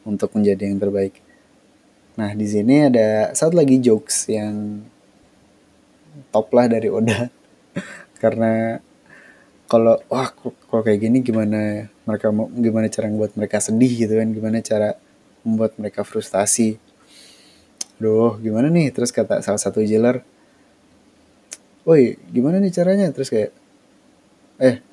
[0.07, 1.19] untuk menjadi yang terbaik
[2.17, 4.83] nah di sini ada satu lagi jokes yang
[6.33, 7.31] top lah dari Oda
[8.21, 8.81] karena
[9.69, 10.33] kalau wah
[10.67, 14.97] kalau kayak gini gimana mereka mau gimana cara membuat mereka sedih gitu kan gimana cara
[15.45, 16.81] membuat mereka frustasi
[17.99, 18.95] Duh, gimana nih?
[18.95, 20.23] Terus kata salah satu jailer,
[21.83, 23.11] Woi, gimana nih caranya?
[23.11, 23.51] Terus kayak,
[24.59, 24.83] eh,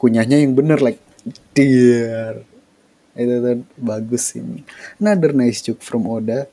[0.00, 1.02] kunyahnya yang bener, like,
[1.52, 2.46] dear.
[3.14, 4.66] Itu tuh bagus ini.
[4.98, 6.50] Another nice joke from Oda.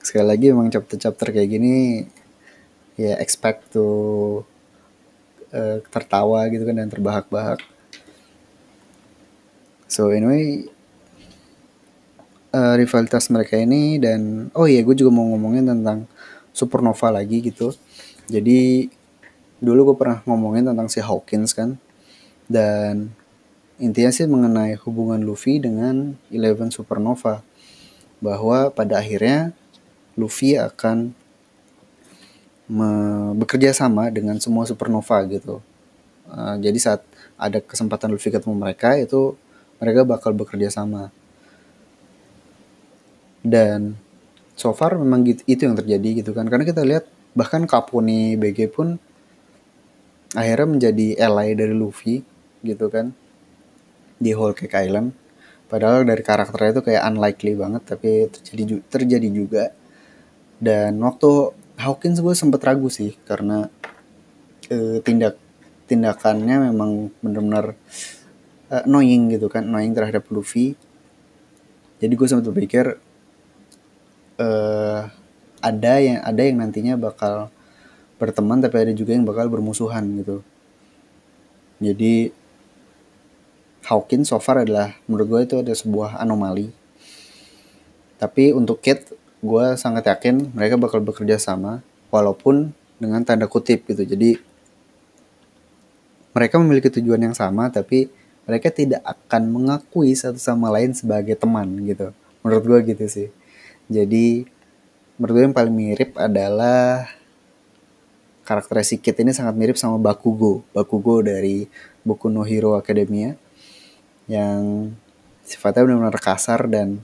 [0.00, 2.08] Sekali lagi emang chapter-chapter kayak gini,
[2.96, 3.88] ya expect to
[5.52, 7.60] uh, tertawa gitu kan dan terbahak-bahak.
[9.88, 10.64] So anyway,
[12.54, 16.06] uh, rivalitas mereka ini dan oh iya gue juga mau ngomongin tentang
[16.50, 17.74] supernova lagi gitu
[18.26, 18.90] jadi
[19.60, 21.76] dulu gue pernah ngomongin tentang si Hawkins kan.
[22.50, 23.14] Dan
[23.78, 27.44] intinya sih mengenai hubungan Luffy dengan Eleven Supernova
[28.20, 29.56] bahwa pada akhirnya
[30.18, 31.16] Luffy akan
[33.34, 35.58] bekerja sama dengan semua supernova gitu.
[36.30, 37.02] Uh, jadi saat
[37.34, 39.34] ada kesempatan Luffy ketemu mereka itu
[39.82, 41.10] mereka bakal bekerja sama.
[43.42, 43.98] Dan
[44.54, 46.46] so far memang gitu, itu yang terjadi gitu kan.
[46.46, 49.02] Karena kita lihat bahkan Kapuni BG pun
[50.34, 52.22] akhirnya menjadi ally dari Luffy
[52.62, 53.10] gitu kan
[54.20, 55.16] di Whole Cake Island.
[55.70, 59.64] Padahal dari karakternya itu kayak unlikely banget tapi terjadi terjadi juga.
[60.60, 63.70] Dan waktu Hawkins gue sempet ragu sih karena
[64.68, 65.40] uh, tindak
[65.88, 67.74] tindakannya memang benar-benar
[68.68, 70.76] uh, annoying gitu kan annoying terhadap Luffy.
[72.00, 73.00] Jadi gue sempat berpikir
[74.36, 75.02] uh,
[75.60, 77.52] ada yang ada yang nantinya bakal
[78.20, 80.44] berteman tapi ada juga yang bakal bermusuhan gitu.
[81.80, 82.28] Jadi
[83.88, 86.68] Hawkins so far adalah menurut gue itu ada sebuah anomali.
[88.20, 89.08] Tapi untuk Kit
[89.40, 91.80] gue sangat yakin mereka bakal bekerja sama
[92.12, 94.04] walaupun dengan tanda kutip gitu.
[94.04, 94.36] Jadi
[96.36, 98.12] mereka memiliki tujuan yang sama tapi
[98.44, 102.12] mereka tidak akan mengakui satu sama lain sebagai teman gitu.
[102.44, 103.28] Menurut gue gitu sih.
[103.88, 104.44] Jadi
[105.16, 107.08] menurut gue yang paling mirip adalah
[108.50, 110.66] karakter si Kit ini sangat mirip sama Bakugo.
[110.74, 111.70] Bakugo dari
[112.02, 113.38] Boku no Hero Academia
[114.26, 114.90] yang
[115.46, 116.98] sifatnya benar-benar kasar dan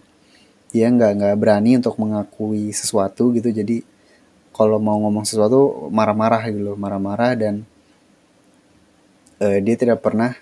[0.75, 3.55] dia nggak nggak berani untuk mengakui sesuatu gitu.
[3.55, 3.87] Jadi
[4.51, 7.63] kalau mau ngomong sesuatu marah-marah gitu loh marah-marah dan
[9.39, 10.35] uh, dia tidak pernah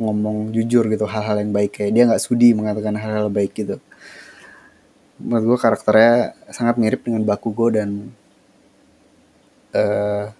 [0.00, 1.76] ngomong jujur gitu hal-hal yang baik.
[1.76, 3.76] Kayak dia nggak sudi mengatakan hal-hal baik gitu.
[5.20, 8.16] Menurut gue karakternya sangat mirip dengan Bakugo dan
[9.76, 10.37] uh,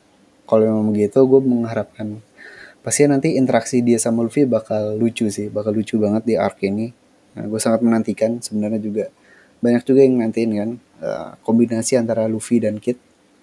[0.49, 2.25] kalau memang begitu gue mengharapkan
[2.81, 6.89] pasti nanti interaksi dia sama Luffy bakal lucu sih bakal lucu banget di arc ini
[7.37, 9.05] nah, gue sangat menantikan sebenarnya juga
[9.61, 10.71] banyak juga yang nantiin kan
[11.05, 12.97] uh, kombinasi antara Luffy dan Kid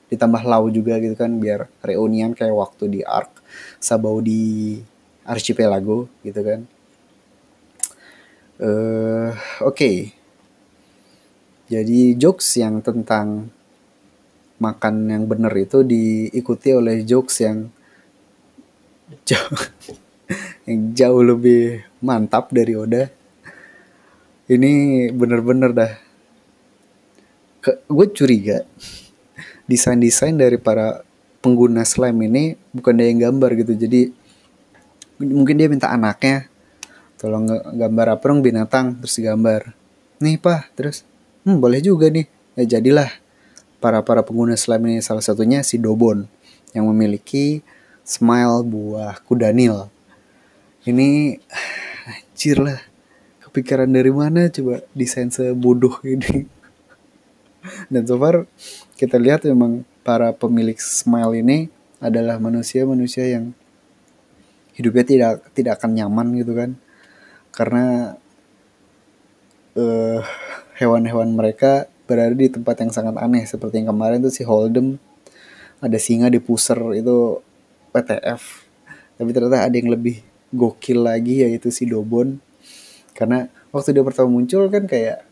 [0.10, 3.42] ditambah Lau juga gitu kan biar reunian kayak waktu di arc
[3.82, 4.82] Sabau di
[5.26, 6.62] Archipelago gitu kan.
[8.56, 9.36] Uh,
[9.66, 9.98] Oke, okay.
[11.68, 13.52] jadi jokes yang tentang
[14.60, 17.68] makan yang bener itu diikuti oleh jokes yang
[19.28, 19.60] jauh
[20.68, 23.10] yang jauh lebih mantap dari Oda.
[24.46, 24.72] Ini
[25.10, 25.92] bener-bener dah.
[27.62, 28.62] Ke, gue curiga
[29.70, 31.02] desain-desain dari para
[31.42, 32.44] pengguna slime ini
[32.74, 34.10] bukan dia yang gambar gitu jadi
[35.22, 36.50] mungkin dia minta anaknya
[37.22, 37.46] tolong
[37.78, 39.78] gambar apa dong binatang terus digambar
[40.18, 41.06] nih pak terus
[41.46, 42.26] hmm boleh juga nih
[42.58, 43.10] ya jadilah
[43.86, 45.02] para para pengguna slime ini.
[45.06, 46.26] Salah satunya si Dobon
[46.74, 47.62] yang memiliki
[48.02, 49.94] smile buah kudanil.
[50.90, 51.38] Ini
[52.10, 52.82] anjir lah.
[53.46, 56.50] Kepikiran dari mana coba desain sebodoh ini?
[57.94, 58.50] Dan so far
[58.98, 61.70] kita lihat memang para pemilik smile ini
[62.02, 63.54] adalah manusia-manusia yang
[64.74, 66.74] hidupnya tidak tidak akan nyaman gitu kan.
[67.54, 68.18] Karena
[69.78, 70.20] uh,
[70.82, 73.44] hewan-hewan mereka berada di tempat yang sangat aneh.
[73.46, 74.98] Seperti yang kemarin tuh si Holdem
[75.84, 77.42] ada singa di puser itu
[77.92, 78.66] PTF
[79.16, 80.20] tapi ternyata ada yang lebih
[80.52, 82.40] gokil lagi yaitu si Dobon.
[83.16, 85.24] Karena waktu dia pertama muncul kan kayak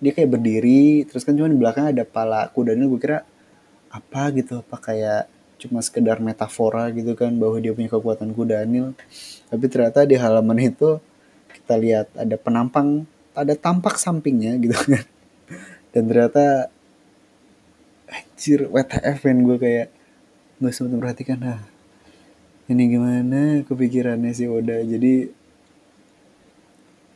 [0.00, 3.26] dia kayak berdiri terus kan cuma di belakang ada pala kudanya gue kira
[3.90, 5.26] apa gitu apa kayak
[5.58, 8.96] cuma sekedar metafora gitu kan bahwa dia punya kekuatan kuda Daniel.
[9.52, 11.02] Tapi ternyata di halaman itu
[11.52, 13.04] kita lihat ada penampang
[13.36, 15.04] ada tampak sampingnya gitu kan
[15.98, 16.70] dan ternyata
[18.06, 19.88] anjir WTF kan gue kayak
[20.62, 21.58] gue sempat memperhatikan nah
[22.68, 24.76] ini gimana kepikirannya si Oda?
[24.84, 25.24] Jadi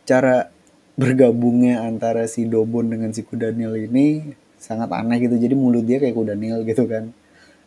[0.09, 0.49] cara
[0.97, 5.37] bergabungnya antara si Dobon dengan si Kudanil ini sangat aneh gitu.
[5.37, 7.13] Jadi mulut dia kayak kuda nil gitu kan.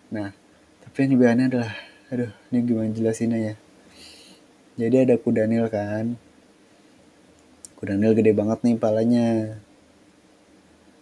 [0.09, 0.33] Nah
[0.81, 1.71] tapi yang lebih aneh adalah
[2.09, 3.55] aduh ini gimana jelasinnya ya?
[4.81, 6.17] Jadi ada kuda nil kan.
[7.77, 9.61] Kuda nil gede banget nih palanya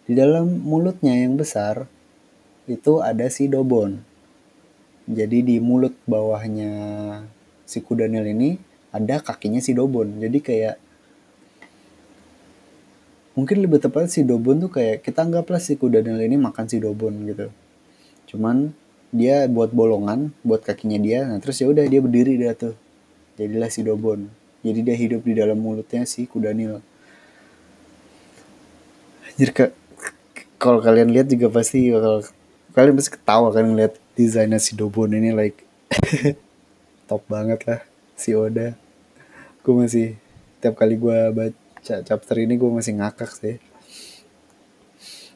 [0.03, 1.87] di dalam mulutnya yang besar
[2.67, 4.03] itu ada si dobon.
[5.03, 6.71] Jadi di mulut bawahnya
[7.67, 8.55] si kuda nil ini
[8.91, 10.19] ada kakinya si dobon.
[10.19, 10.75] Jadi kayak
[13.33, 16.77] mungkin lebih tepat si Dobon tuh kayak kita anggaplah si kuda Daniel ini makan si
[16.77, 17.49] Dobon gitu.
[18.29, 18.71] Cuman
[19.13, 22.77] dia buat bolongan buat kakinya dia nah terus ya udah dia berdiri dia tuh.
[23.41, 24.29] Jadilah si Dobon.
[24.61, 26.79] Jadi dia hidup di dalam mulutnya si kuda Nil
[29.33, 29.49] Anjir
[30.63, 32.23] kalau kalian lihat juga pasti bakal
[32.71, 35.59] kalian pasti ketawa kan ngeliat desainnya si Dobon ini like
[37.11, 37.83] top banget lah
[38.15, 38.71] si Oda.
[39.59, 40.15] Gue masih
[40.63, 43.59] tiap kali gue baca chapter ini gue masih ngakak sih.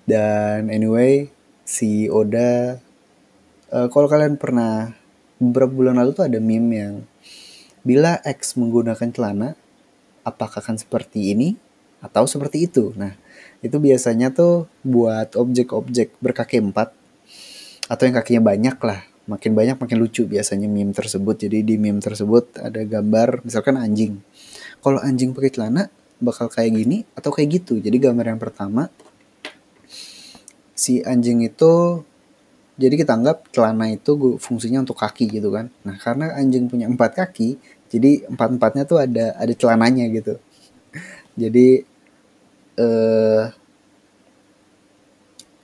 [0.08, 1.28] Dan anyway
[1.68, 2.80] si Oda
[3.76, 4.96] uh, kalau kalian pernah
[5.44, 6.96] beberapa bulan lalu tuh ada meme yang
[7.84, 9.60] bila X menggunakan celana
[10.24, 11.60] apakah akan seperti ini
[12.00, 12.96] atau seperti itu?
[12.96, 13.27] Nah
[13.66, 16.94] itu biasanya tuh buat objek-objek berkaki empat
[17.88, 19.02] atau yang kakinya banyak lah.
[19.28, 21.36] Makin banyak makin lucu biasanya meme tersebut.
[21.36, 24.24] Jadi di meme tersebut ada gambar misalkan anjing.
[24.80, 25.84] Kalau anjing pakai celana
[26.22, 27.82] bakal kayak gini atau kayak gitu.
[27.82, 28.88] Jadi gambar yang pertama
[30.78, 32.06] si anjing itu
[32.78, 35.74] jadi kita anggap celana itu fungsinya untuk kaki gitu kan.
[35.82, 37.58] Nah karena anjing punya empat kaki
[37.90, 40.38] jadi empat empatnya tuh ada ada celananya gitu.
[41.36, 41.97] Jadi
[42.78, 43.46] eh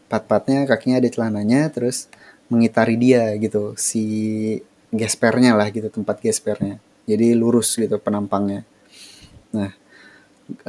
[0.10, 2.06] empat empatnya kakinya ada celananya terus
[2.46, 4.06] mengitari dia gitu si
[4.94, 6.78] gespernya lah gitu tempat gespernya.
[7.10, 8.62] Jadi lurus gitu penampangnya.
[9.54, 9.74] Nah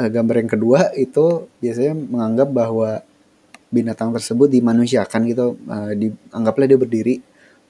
[0.00, 2.90] eh, gambar yang kedua itu biasanya menganggap bahwa
[3.74, 7.16] binatang tersebut dimanusiakan gitu uh, dianggaplah dia berdiri.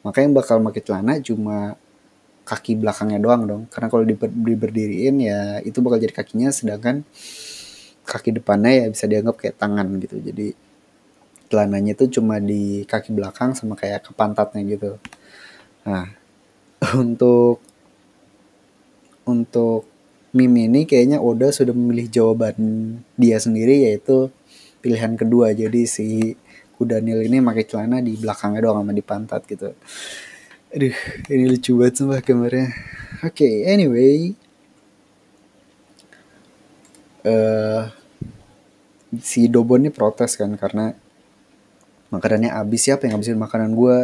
[0.05, 1.81] Maka yang bakal pakai celana cuma
[2.45, 3.63] kaki belakangnya doang dong.
[3.73, 4.15] Karena kalau di,
[4.55, 7.09] berdiriin ya itu bakal jadi kakinya sedangkan
[8.05, 10.21] kaki depannya ya bisa dianggap kayak tangan gitu.
[10.21, 10.53] Jadi
[11.49, 15.01] celananya itu cuma di kaki belakang sama kayak ke pantatnya gitu.
[15.89, 16.09] Nah
[17.03, 17.65] untuk
[19.25, 19.89] untuk
[20.37, 22.57] meme ini kayaknya Oda sudah memilih jawaban
[23.17, 24.29] dia sendiri yaitu
[24.85, 25.57] pilihan kedua.
[25.57, 26.37] Jadi si
[26.77, 29.73] Kudanil ini pakai celana di belakangnya doang sama di pantat gitu.
[30.75, 30.97] Aduh
[31.31, 32.69] ini lucu banget sumpah gambarnya.
[33.25, 34.44] Oke okay, anyway
[37.25, 37.89] uh,
[39.19, 40.95] si Dobon ini protes kan karena
[42.13, 42.87] makanannya habis.
[42.87, 43.75] Siapa yang habisin makanan?
[43.75, 43.99] Gue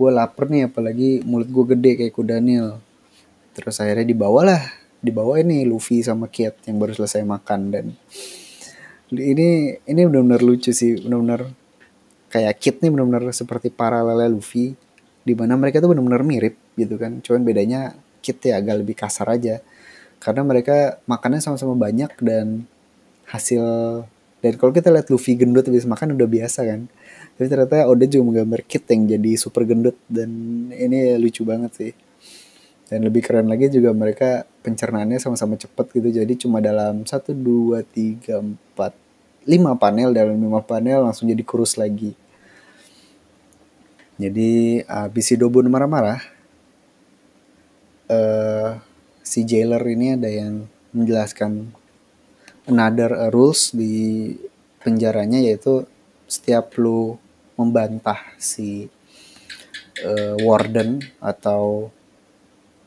[0.00, 2.80] gue lapar nih apalagi mulut gue gede kayak Kudanil
[3.52, 4.62] terus akhirnya dibawalah
[5.04, 7.60] dibawa ini Luffy sama Kit yang baru selesai makan.
[7.68, 7.86] Dan
[9.12, 11.52] ini ini benar-benar lucu sih benar-benar
[12.32, 14.72] kayak Kit nih benar-benar seperti paralelnya Luffy
[15.20, 17.20] di mana mereka tuh benar-benar mirip gitu kan.
[17.20, 17.92] Cuman bedanya
[18.24, 19.60] Kit ya agak lebih kasar aja
[20.20, 22.68] karena mereka makannya sama-sama banyak dan
[23.26, 23.64] hasil
[24.40, 26.88] dan kalau kita lihat Luffy gendut habis makan udah biasa kan.
[27.36, 30.28] Tapi ternyata Oda juga menggambar Kit yang jadi super gendut dan
[30.72, 31.92] ini lucu banget sih.
[32.88, 36.08] Dan lebih keren lagi juga mereka pencernaannya sama-sama cepat gitu.
[36.08, 38.96] Jadi cuma dalam satu dua tiga empat
[39.44, 42.16] lima panel dalam lima panel langsung jadi kurus lagi.
[44.20, 46.20] Jadi abis Dobun marah-marah
[48.08, 48.76] uh,
[49.30, 51.70] si jailer ini ada yang menjelaskan
[52.66, 54.34] another uh, rules di
[54.82, 55.86] penjaranya yaitu
[56.26, 57.14] setiap lu
[57.54, 58.90] membantah si
[60.02, 61.94] uh, warden atau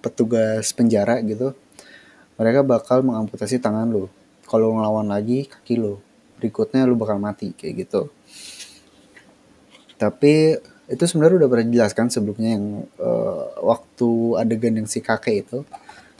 [0.03, 1.55] petugas penjara gitu
[2.35, 4.11] mereka bakal mengamputasi tangan lo
[4.43, 6.03] kalau ngelawan lagi kaki lo
[6.43, 8.11] berikutnya lo bakal mati kayak gitu.
[9.95, 10.59] Tapi
[10.91, 15.63] itu sebenarnya udah pernah dijelaskan sebelumnya yang uh, waktu adegan yang si kakek itu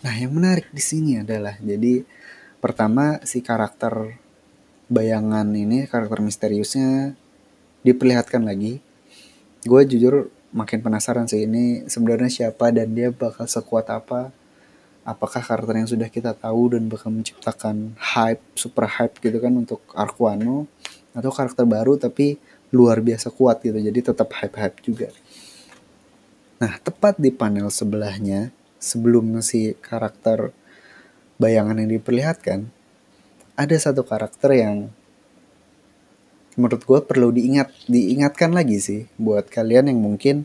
[0.04, 2.04] nah yang menarik di sini adalah jadi
[2.60, 4.20] pertama si karakter
[4.92, 7.16] bayangan ini karakter misteriusnya
[7.84, 8.80] diperlihatkan lagi.
[9.64, 14.32] Gue jujur makin penasaran sih ini sebenarnya siapa dan dia bakal sekuat apa.
[15.04, 19.84] Apakah karakter yang sudah kita tahu dan bakal menciptakan hype super hype gitu kan untuk
[19.92, 20.64] Arquano
[21.12, 22.40] atau karakter baru tapi
[22.72, 25.12] luar biasa kuat gitu jadi tetap hype hype juga.
[26.64, 30.52] Nah tepat di panel sebelahnya sebelum si karakter
[31.40, 32.68] bayangan yang diperlihatkan
[33.56, 34.92] ada satu karakter yang
[36.60, 40.44] menurut gue perlu diingat diingatkan lagi sih buat kalian yang mungkin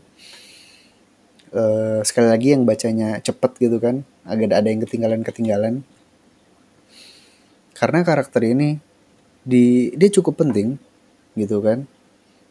[1.51, 5.83] uh, sekali lagi yang bacanya cepet gitu kan agak ada yang ketinggalan ketinggalan
[7.79, 8.75] karena karakter ini
[9.47, 10.75] di dia cukup penting
[11.39, 11.87] gitu kan.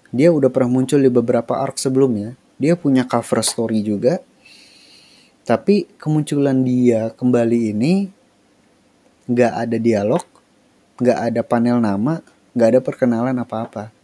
[0.09, 2.33] Dia udah pernah muncul di beberapa arc sebelumnya.
[2.57, 4.25] Dia punya cover story juga
[5.49, 8.13] tapi kemunculan dia kembali ini
[9.33, 10.21] nggak ada dialog
[11.01, 12.21] nggak ada panel nama
[12.53, 13.95] nggak ada perkenalan apa-apa.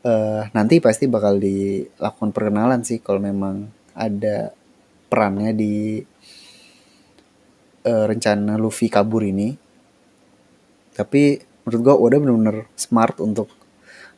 [0.00, 4.52] Uh, nanti pasti bakal dilakukan perkenalan sih kalau memang ada
[5.10, 6.00] perannya di
[7.88, 9.56] uh, rencana Luffy kabur ini.
[10.94, 13.48] Tapi menurut gue udah bener-bener smart untuk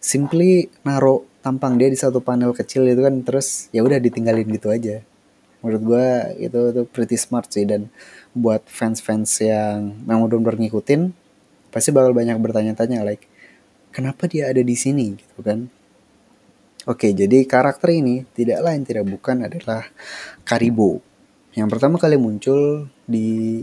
[0.02, 4.70] simply naro tampang dia di satu panel kecil itu kan terus ya udah ditinggalin gitu
[4.70, 5.02] aja
[5.62, 6.08] menurut gue
[6.42, 7.88] itu itu pretty smart sih dan
[8.34, 11.14] buat fans-fans yang memang udah ngikutin
[11.70, 13.24] pasti bakal banyak bertanya-tanya like
[13.94, 15.70] kenapa dia ada di sini gitu kan
[16.82, 19.86] Oke, jadi karakter ini tidak lain tidak bukan adalah
[20.42, 20.98] Karibo.
[21.54, 23.62] Yang pertama kali muncul di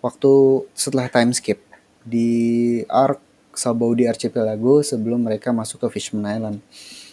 [0.00, 1.60] waktu setelah time skip
[2.00, 3.20] di arc
[3.52, 6.64] Sabaudi Archipelago sebelum mereka masuk ke Fishman Island.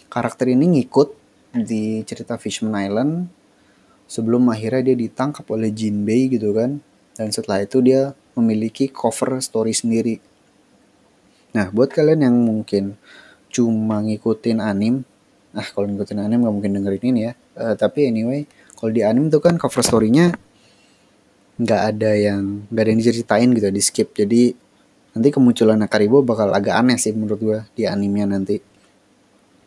[0.08, 1.12] Karakter ini ngikut
[1.52, 3.28] di cerita Fishman Island
[4.14, 6.78] sebelum akhirnya dia ditangkap oleh Jinbei gitu kan.
[7.18, 10.22] Dan setelah itu dia memiliki cover story sendiri
[11.54, 12.98] Nah, buat kalian yang mungkin
[13.54, 15.06] cuma ngikutin anim,
[15.54, 17.32] ah kalau ngikutin anim gak mungkin dengerin ini ya.
[17.54, 18.42] Uh, tapi anyway,
[18.74, 20.34] kalau di anim tuh kan cover story-nya
[21.54, 24.10] nggak ada yang nggak ada yang diceritain gitu di skip.
[24.10, 24.50] Jadi
[25.14, 28.58] nanti kemunculan Karibo bakal agak aneh sih menurut gua di animnya nanti.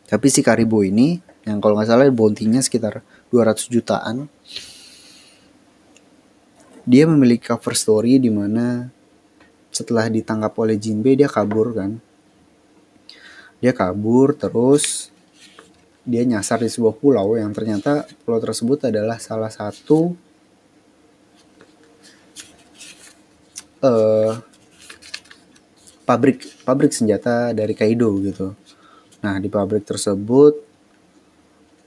[0.04, 1.16] Tapi si Karibo ini
[1.48, 3.00] yang kalau nggak salah bounty-nya sekitar
[3.30, 4.26] 200 jutaan
[6.88, 8.88] dia memiliki cover story di mana
[9.68, 12.00] setelah ditangkap oleh Jinbe dia kabur kan
[13.60, 15.12] dia kabur terus
[16.08, 20.16] dia nyasar di sebuah pulau yang ternyata pulau tersebut adalah salah satu
[23.84, 24.32] uh,
[26.08, 28.56] pabrik pabrik senjata dari Kaido gitu.
[29.20, 30.67] Nah di pabrik tersebut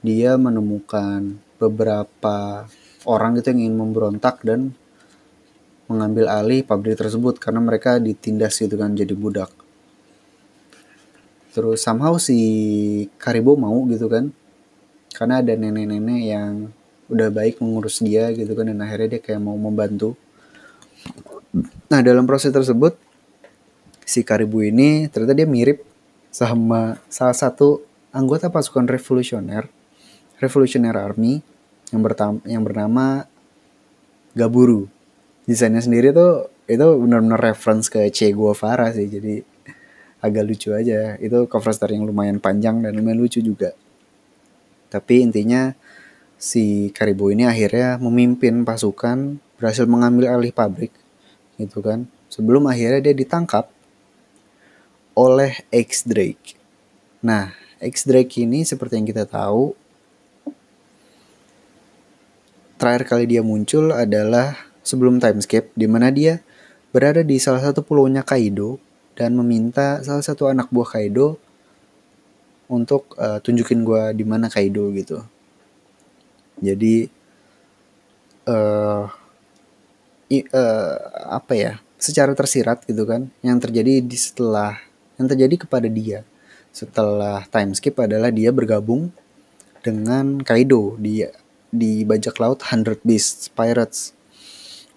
[0.02, 2.66] dia menemukan beberapa
[3.06, 4.74] orang gitu yang ingin memberontak dan
[5.86, 9.54] mengambil alih pabrik tersebut karena mereka ditindas gitu kan jadi budak.
[11.52, 12.40] Terus somehow si
[13.20, 14.32] Karibo mau gitu kan.
[15.12, 16.72] Karena ada nenek-nenek yang
[17.12, 20.16] udah baik mengurus dia gitu kan dan akhirnya dia kayak mau membantu.
[21.92, 22.96] Nah, dalam proses tersebut
[24.08, 25.84] si Karibo ini ternyata dia mirip
[26.32, 27.84] sama salah satu
[28.16, 29.81] anggota pasukan revolusioner
[30.42, 31.34] Revolutionary Army
[31.94, 33.30] yang, bertam yang bernama
[34.34, 34.90] Gaburu.
[35.46, 39.46] Desainnya sendiri tuh itu benar-benar reference ke Che Guevara sih jadi
[40.22, 41.18] agak lucu aja.
[41.22, 43.78] Itu cover story yang lumayan panjang dan lumayan lucu juga.
[44.90, 45.78] Tapi intinya
[46.42, 50.94] si Karibo ini akhirnya memimpin pasukan berhasil mengambil alih pabrik
[51.62, 52.10] gitu kan.
[52.32, 53.68] Sebelum akhirnya dia ditangkap
[55.14, 56.56] oleh X Drake.
[57.22, 57.52] Nah
[57.84, 59.76] X Drake ini seperti yang kita tahu
[62.82, 66.42] terakhir kali dia muncul adalah sebelum timescape di mana dia
[66.90, 68.82] berada di salah satu pulaunya Kaido
[69.14, 71.38] dan meminta salah satu anak buah Kaido
[72.66, 75.22] untuk uh, tunjukin gue di mana Kaido gitu.
[76.58, 77.06] Jadi
[78.50, 79.06] uh,
[80.34, 80.96] uh,
[81.30, 81.74] apa ya?
[82.02, 84.74] Secara tersirat gitu kan, yang terjadi di setelah
[85.22, 86.26] yang terjadi kepada dia
[86.74, 89.14] setelah time skip adalah dia bergabung
[89.86, 91.22] dengan Kaido di
[91.72, 94.14] di bajak laut Hundred Beasts Pirates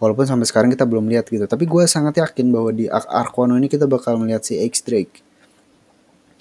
[0.03, 1.47] Walaupun sampai sekarang kita belum lihat gitu.
[1.47, 5.23] Tapi gue sangat yakin bahwa di Arkwano ini kita bakal melihat si X Drake.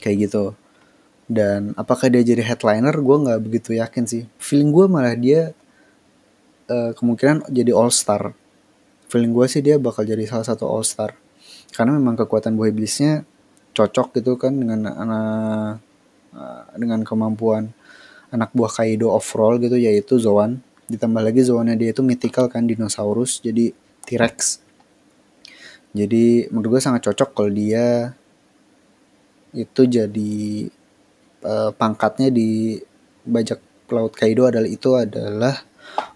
[0.02, 0.46] Kayak gitu.
[1.30, 2.92] Dan apakah dia jadi headliner?
[2.98, 4.28] Gue nggak begitu yakin sih.
[4.42, 5.56] Feeling gue malah dia
[6.68, 8.34] uh, kemungkinan jadi all star.
[9.08, 11.14] Feeling gue sih dia bakal jadi salah satu all star.
[11.72, 13.24] Karena memang kekuatan buah iblisnya
[13.74, 15.80] cocok gitu kan dengan anak
[16.36, 17.74] uh, dengan kemampuan
[18.34, 20.66] anak buah Kaido overall gitu yaitu Zoan.
[20.90, 23.72] Ditambah lagi zona dia itu mythical kan dinosaurus jadi
[24.04, 24.60] T-Rex.
[25.94, 28.18] Jadi menurut gue sangat cocok kalau dia
[29.54, 30.34] itu jadi
[31.46, 32.82] uh, pangkatnya di
[33.24, 33.62] bajak
[33.94, 35.56] laut Kaido adalah itu adalah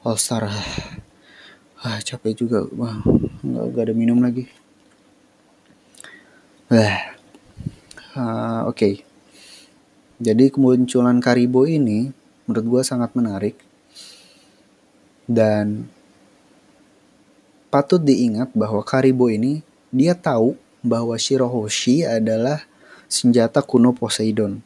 [0.02, 0.50] All Star
[1.86, 2.66] ah capek juga.
[2.74, 2.98] Wah
[3.46, 4.50] nggak, nggak ada minum lagi.
[6.68, 7.00] Wah,
[8.20, 8.76] uh, oke.
[8.76, 9.07] Okay.
[10.18, 12.10] Jadi kemunculan Karibo ini
[12.50, 13.54] menurut gue sangat menarik
[15.30, 15.86] dan
[17.68, 19.62] patut diingat bahwa Karibo ini
[19.94, 22.64] dia tahu bahwa Shirohoshi adalah
[23.06, 24.64] senjata kuno Poseidon.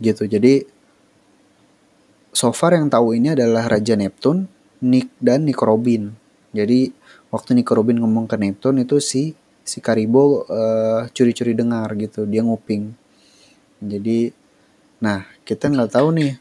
[0.00, 0.24] Gitu.
[0.26, 0.64] Jadi
[2.32, 4.48] so far yang tahu ini adalah Raja Neptune,
[4.82, 6.10] Nick dan Nick Robin.
[6.50, 6.90] Jadi
[7.30, 12.42] waktu Nick Robin ngomong ke Neptune itu si si Karibo uh, curi-curi dengar gitu, dia
[12.42, 12.99] nguping.
[13.80, 14.32] Jadi
[15.00, 16.32] nah, kita nggak tahu nih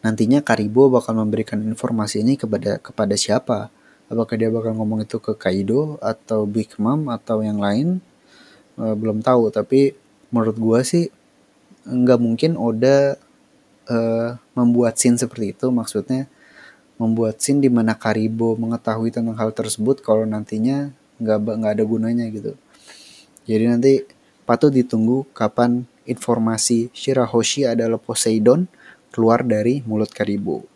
[0.00, 3.68] nantinya Karibo bakal memberikan informasi ini kepada kepada siapa?
[4.06, 7.98] Apakah dia bakal ngomong itu ke Kaido atau Big Mom atau yang lain?
[8.78, 9.98] E, belum tahu, tapi
[10.30, 11.10] menurut gua sih
[11.82, 13.18] nggak mungkin Oda
[13.90, 13.98] e,
[14.54, 15.74] membuat scene seperti itu.
[15.74, 16.30] Maksudnya
[17.02, 22.30] membuat scene di mana Karibo mengetahui tentang hal tersebut kalau nantinya nggak nggak ada gunanya
[22.30, 22.54] gitu.
[23.50, 23.92] Jadi nanti
[24.46, 28.70] patut ditunggu kapan informasi Shirahoshi adalah Poseidon
[29.10, 30.66] keluar dari mulut Karibo.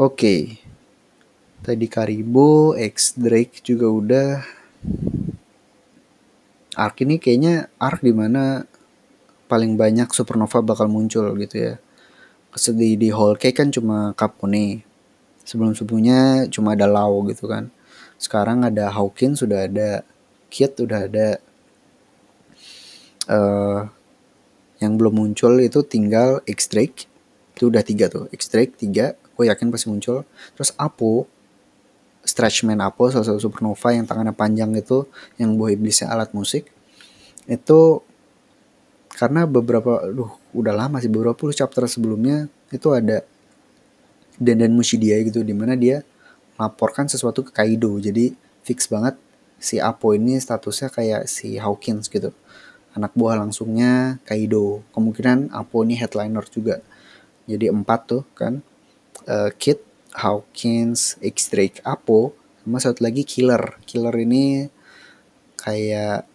[0.00, 0.56] Oke.
[1.60, 4.30] Tadi Karibo, X Drake juga udah.
[6.72, 8.64] Ark ini kayaknya arc di mana
[9.44, 11.74] paling banyak supernova bakal muncul gitu ya.
[12.54, 14.80] Di, di Whole Cake kan cuma Capone.
[15.44, 17.68] Sebelum-sebelumnya cuma ada Lau gitu kan.
[18.16, 20.06] Sekarang ada Hawkins, sudah ada
[20.48, 21.42] Kit, udah ada
[23.30, 23.86] uh,
[24.82, 27.06] yang belum muncul itu tinggal X Drake.
[27.54, 30.26] Itu udah tiga tuh X Drake tiga gue yakin pasti muncul.
[30.58, 31.24] Terus Apo
[32.20, 35.08] Stretchman Apo salah satu supernova yang tangannya panjang itu
[35.40, 36.68] yang buah iblisnya alat musik.
[37.48, 38.04] Itu
[39.16, 43.24] karena beberapa duh udah lama sih beberapa puluh chapter sebelumnya itu ada
[44.36, 46.04] dan dan Mushidia gitu di mana dia
[46.60, 47.96] melaporkan sesuatu ke Kaido.
[47.96, 49.16] Jadi fix banget
[49.56, 52.32] si Apo ini statusnya kayak si Hawkins gitu
[52.94, 54.82] anak buah langsungnya Kaido.
[54.94, 56.82] Kemungkinan Apo ini headliner juga.
[57.46, 58.62] Jadi empat tuh kan.
[59.28, 59.84] Uh, Kid
[60.16, 62.34] Hawkins X Drake Apo
[62.64, 63.78] sama satu lagi Killer.
[63.86, 64.66] Killer ini
[65.60, 66.26] kayak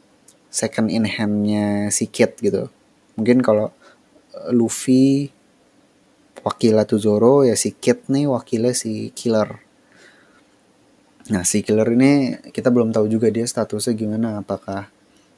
[0.53, 2.72] second in handnya si Kid gitu.
[3.20, 3.76] Mungkin kalau
[4.32, 5.28] eh, Luffy
[6.45, 9.60] wakilnya tuh Zoro ya si Kid nih wakilnya si Killer.
[11.34, 14.39] Nah si Killer ini kita belum tahu juga dia statusnya gimana.
[14.39, 14.95] Apakah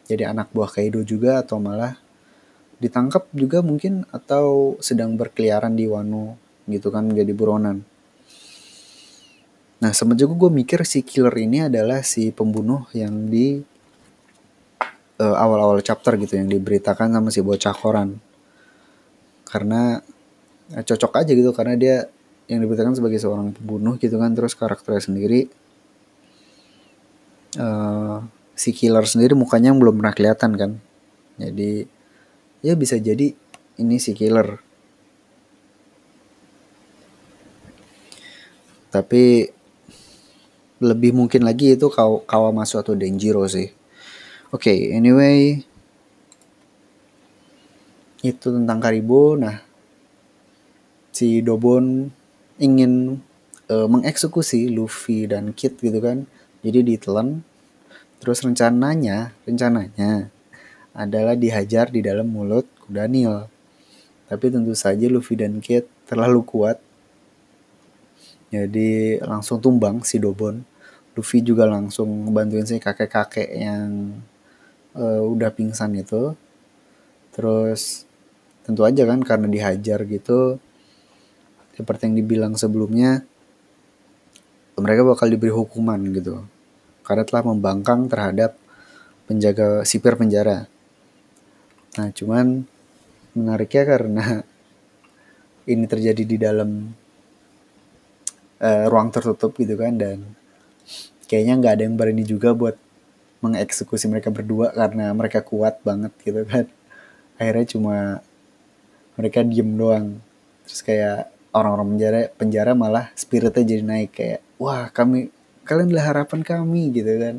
[0.07, 1.99] jadi anak buah Kaido juga atau malah
[2.79, 6.39] ditangkap juga mungkin atau sedang berkeliaran di Wano
[6.69, 7.83] gitu kan menjadi buronan.
[9.77, 13.61] Nah semenjak gue mikir si Killer ini adalah si pembunuh yang di
[15.21, 18.17] uh, awal-awal chapter gitu yang diberitakan sama si bocah koran.
[19.47, 19.99] Karena
[20.71, 21.95] ya, cocok aja gitu karena dia
[22.47, 25.51] yang diberitakan sebagai seorang pembunuh gitu kan terus karakternya sendiri
[27.59, 28.23] uh,
[28.57, 30.71] si killer sendiri mukanya yang belum pernah kelihatan kan.
[31.37, 31.85] Jadi
[32.65, 33.37] ya bisa jadi
[33.77, 34.57] ini si killer.
[38.89, 39.53] Tapi
[40.81, 43.69] lebih mungkin lagi itu kau Kawamatsu atau Denjiro sih.
[44.49, 45.61] Oke okay, anyway.
[48.25, 49.61] Itu tentang Karibo nah
[51.13, 52.09] si Dobon
[52.57, 53.21] ingin
[53.69, 56.25] uh, mengeksekusi Luffy dan Kid gitu kan.
[56.65, 57.45] Jadi ditelan.
[58.17, 60.33] Terus rencananya, rencananya
[60.97, 63.45] adalah dihajar di dalam mulut kuda Nil.
[64.27, 66.81] Tapi tentu saja Luffy dan Kid terlalu kuat.
[68.49, 70.65] Jadi langsung tumbang si Dobon.
[71.13, 74.17] Luffy juga langsung bantuin si kakek-kakek yang
[74.97, 76.33] uh, udah pingsan itu.
[77.31, 78.07] Terus
[78.65, 80.59] tentu aja kan karena dihajar gitu
[81.77, 83.21] seperti yang dibilang sebelumnya
[84.75, 86.43] mereka bakal diberi hukuman gitu
[87.07, 88.59] karena telah membangkang terhadap
[89.31, 90.67] penjaga sipir penjara.
[91.95, 92.67] Nah, cuman
[93.31, 94.25] menariknya karena
[95.71, 96.91] ini terjadi di dalam
[98.59, 100.27] uh, ruang tertutup gitu kan dan
[101.31, 102.75] kayaknya nggak ada yang berani juga buat
[103.39, 106.67] mengeksekusi mereka berdua karena mereka kuat banget gitu kan.
[107.39, 107.97] Akhirnya cuma
[109.15, 110.19] mereka diem doang.
[110.67, 115.33] Terus kayak orang-orang penjara penjara malah spiritnya jadi naik kayak wah kami
[115.67, 117.35] kalian adalah harapan kami gitu kan.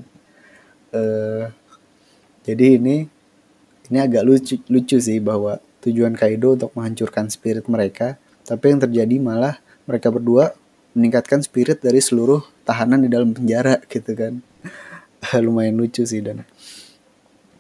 [0.93, 1.49] Uh,
[2.45, 3.09] jadi ini
[3.89, 9.17] ini agak lucu lucu sih bahwa tujuan Kaido untuk menghancurkan spirit mereka tapi yang terjadi
[9.21, 10.57] malah mereka berdua
[10.97, 14.45] meningkatkan spirit dari seluruh tahanan di dalam penjara gitu kan.
[15.45, 16.45] Lumayan lucu sih dan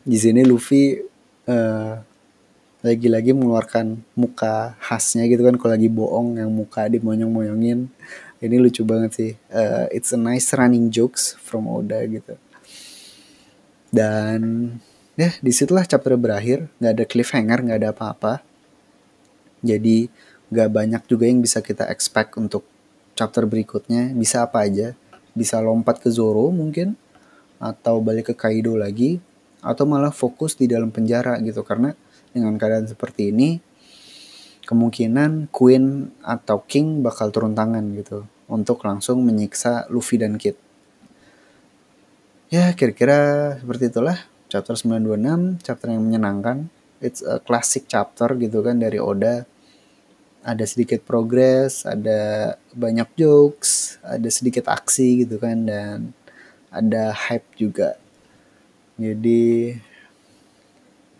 [0.08, 0.96] di sini Luffy
[1.48, 2.00] uh,
[2.78, 7.90] lagi-lagi mengeluarkan muka khasnya gitu kan kalau lagi bohong yang muka dimoyong-moyongin
[8.38, 9.32] ini lucu banget sih.
[9.50, 12.38] Uh, it's a nice running jokes from Oda gitu.
[13.90, 14.72] Dan
[15.18, 16.70] ya di situlah chapter berakhir.
[16.78, 18.32] Nggak ada cliffhanger nggak ada apa-apa.
[19.62, 20.06] Jadi
[20.48, 22.62] nggak banyak juga yang bisa kita expect untuk
[23.18, 24.14] chapter berikutnya.
[24.14, 24.94] Bisa apa aja.
[25.34, 26.94] Bisa lompat ke Zoro mungkin
[27.58, 29.18] atau balik ke Kaido lagi
[29.58, 31.66] atau malah fokus di dalam penjara gitu.
[31.66, 31.90] Karena
[32.30, 33.58] dengan keadaan seperti ini
[34.68, 40.60] kemungkinan Queen atau King bakal turun tangan gitu untuk langsung menyiksa Luffy dan Kid.
[42.52, 46.68] Ya, kira-kira seperti itulah chapter 926, chapter yang menyenangkan.
[47.00, 49.48] It's a classic chapter gitu kan dari Oda.
[50.44, 56.12] Ada sedikit progress, ada banyak jokes, ada sedikit aksi gitu kan dan
[56.68, 58.00] ada hype juga.
[58.96, 59.76] Jadi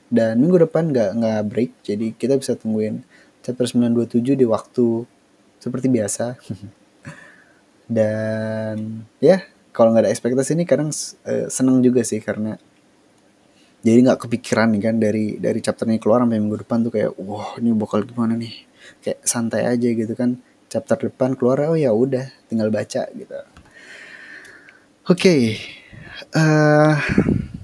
[0.09, 3.05] dan minggu depan nggak nggak break jadi kita bisa tungguin
[3.49, 5.09] chapter 927 di waktu
[5.57, 6.37] seperti biasa
[7.97, 9.41] dan ya
[9.73, 10.93] kalau nggak ada ekspektasi ini kadang
[11.25, 12.61] uh, seneng juga sih karena
[13.81, 17.17] jadi nggak kepikiran nih kan dari dari chapter ini keluar sampai minggu depan tuh kayak
[17.17, 18.69] wah ini bakal gimana nih
[19.01, 20.37] kayak santai aja gitu kan
[20.69, 23.49] chapter depan keluar oh ya udah tinggal baca gitu oke
[25.09, 25.57] okay.
[26.37, 27.01] uh,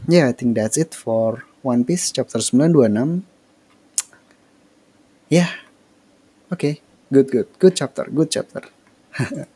[0.09, 3.25] yeah I think that's it for One Piece chapter 926.
[5.33, 5.51] Ya, yeah.
[6.53, 6.81] Oke, okay.
[7.13, 8.63] good good, good chapter, good chapter.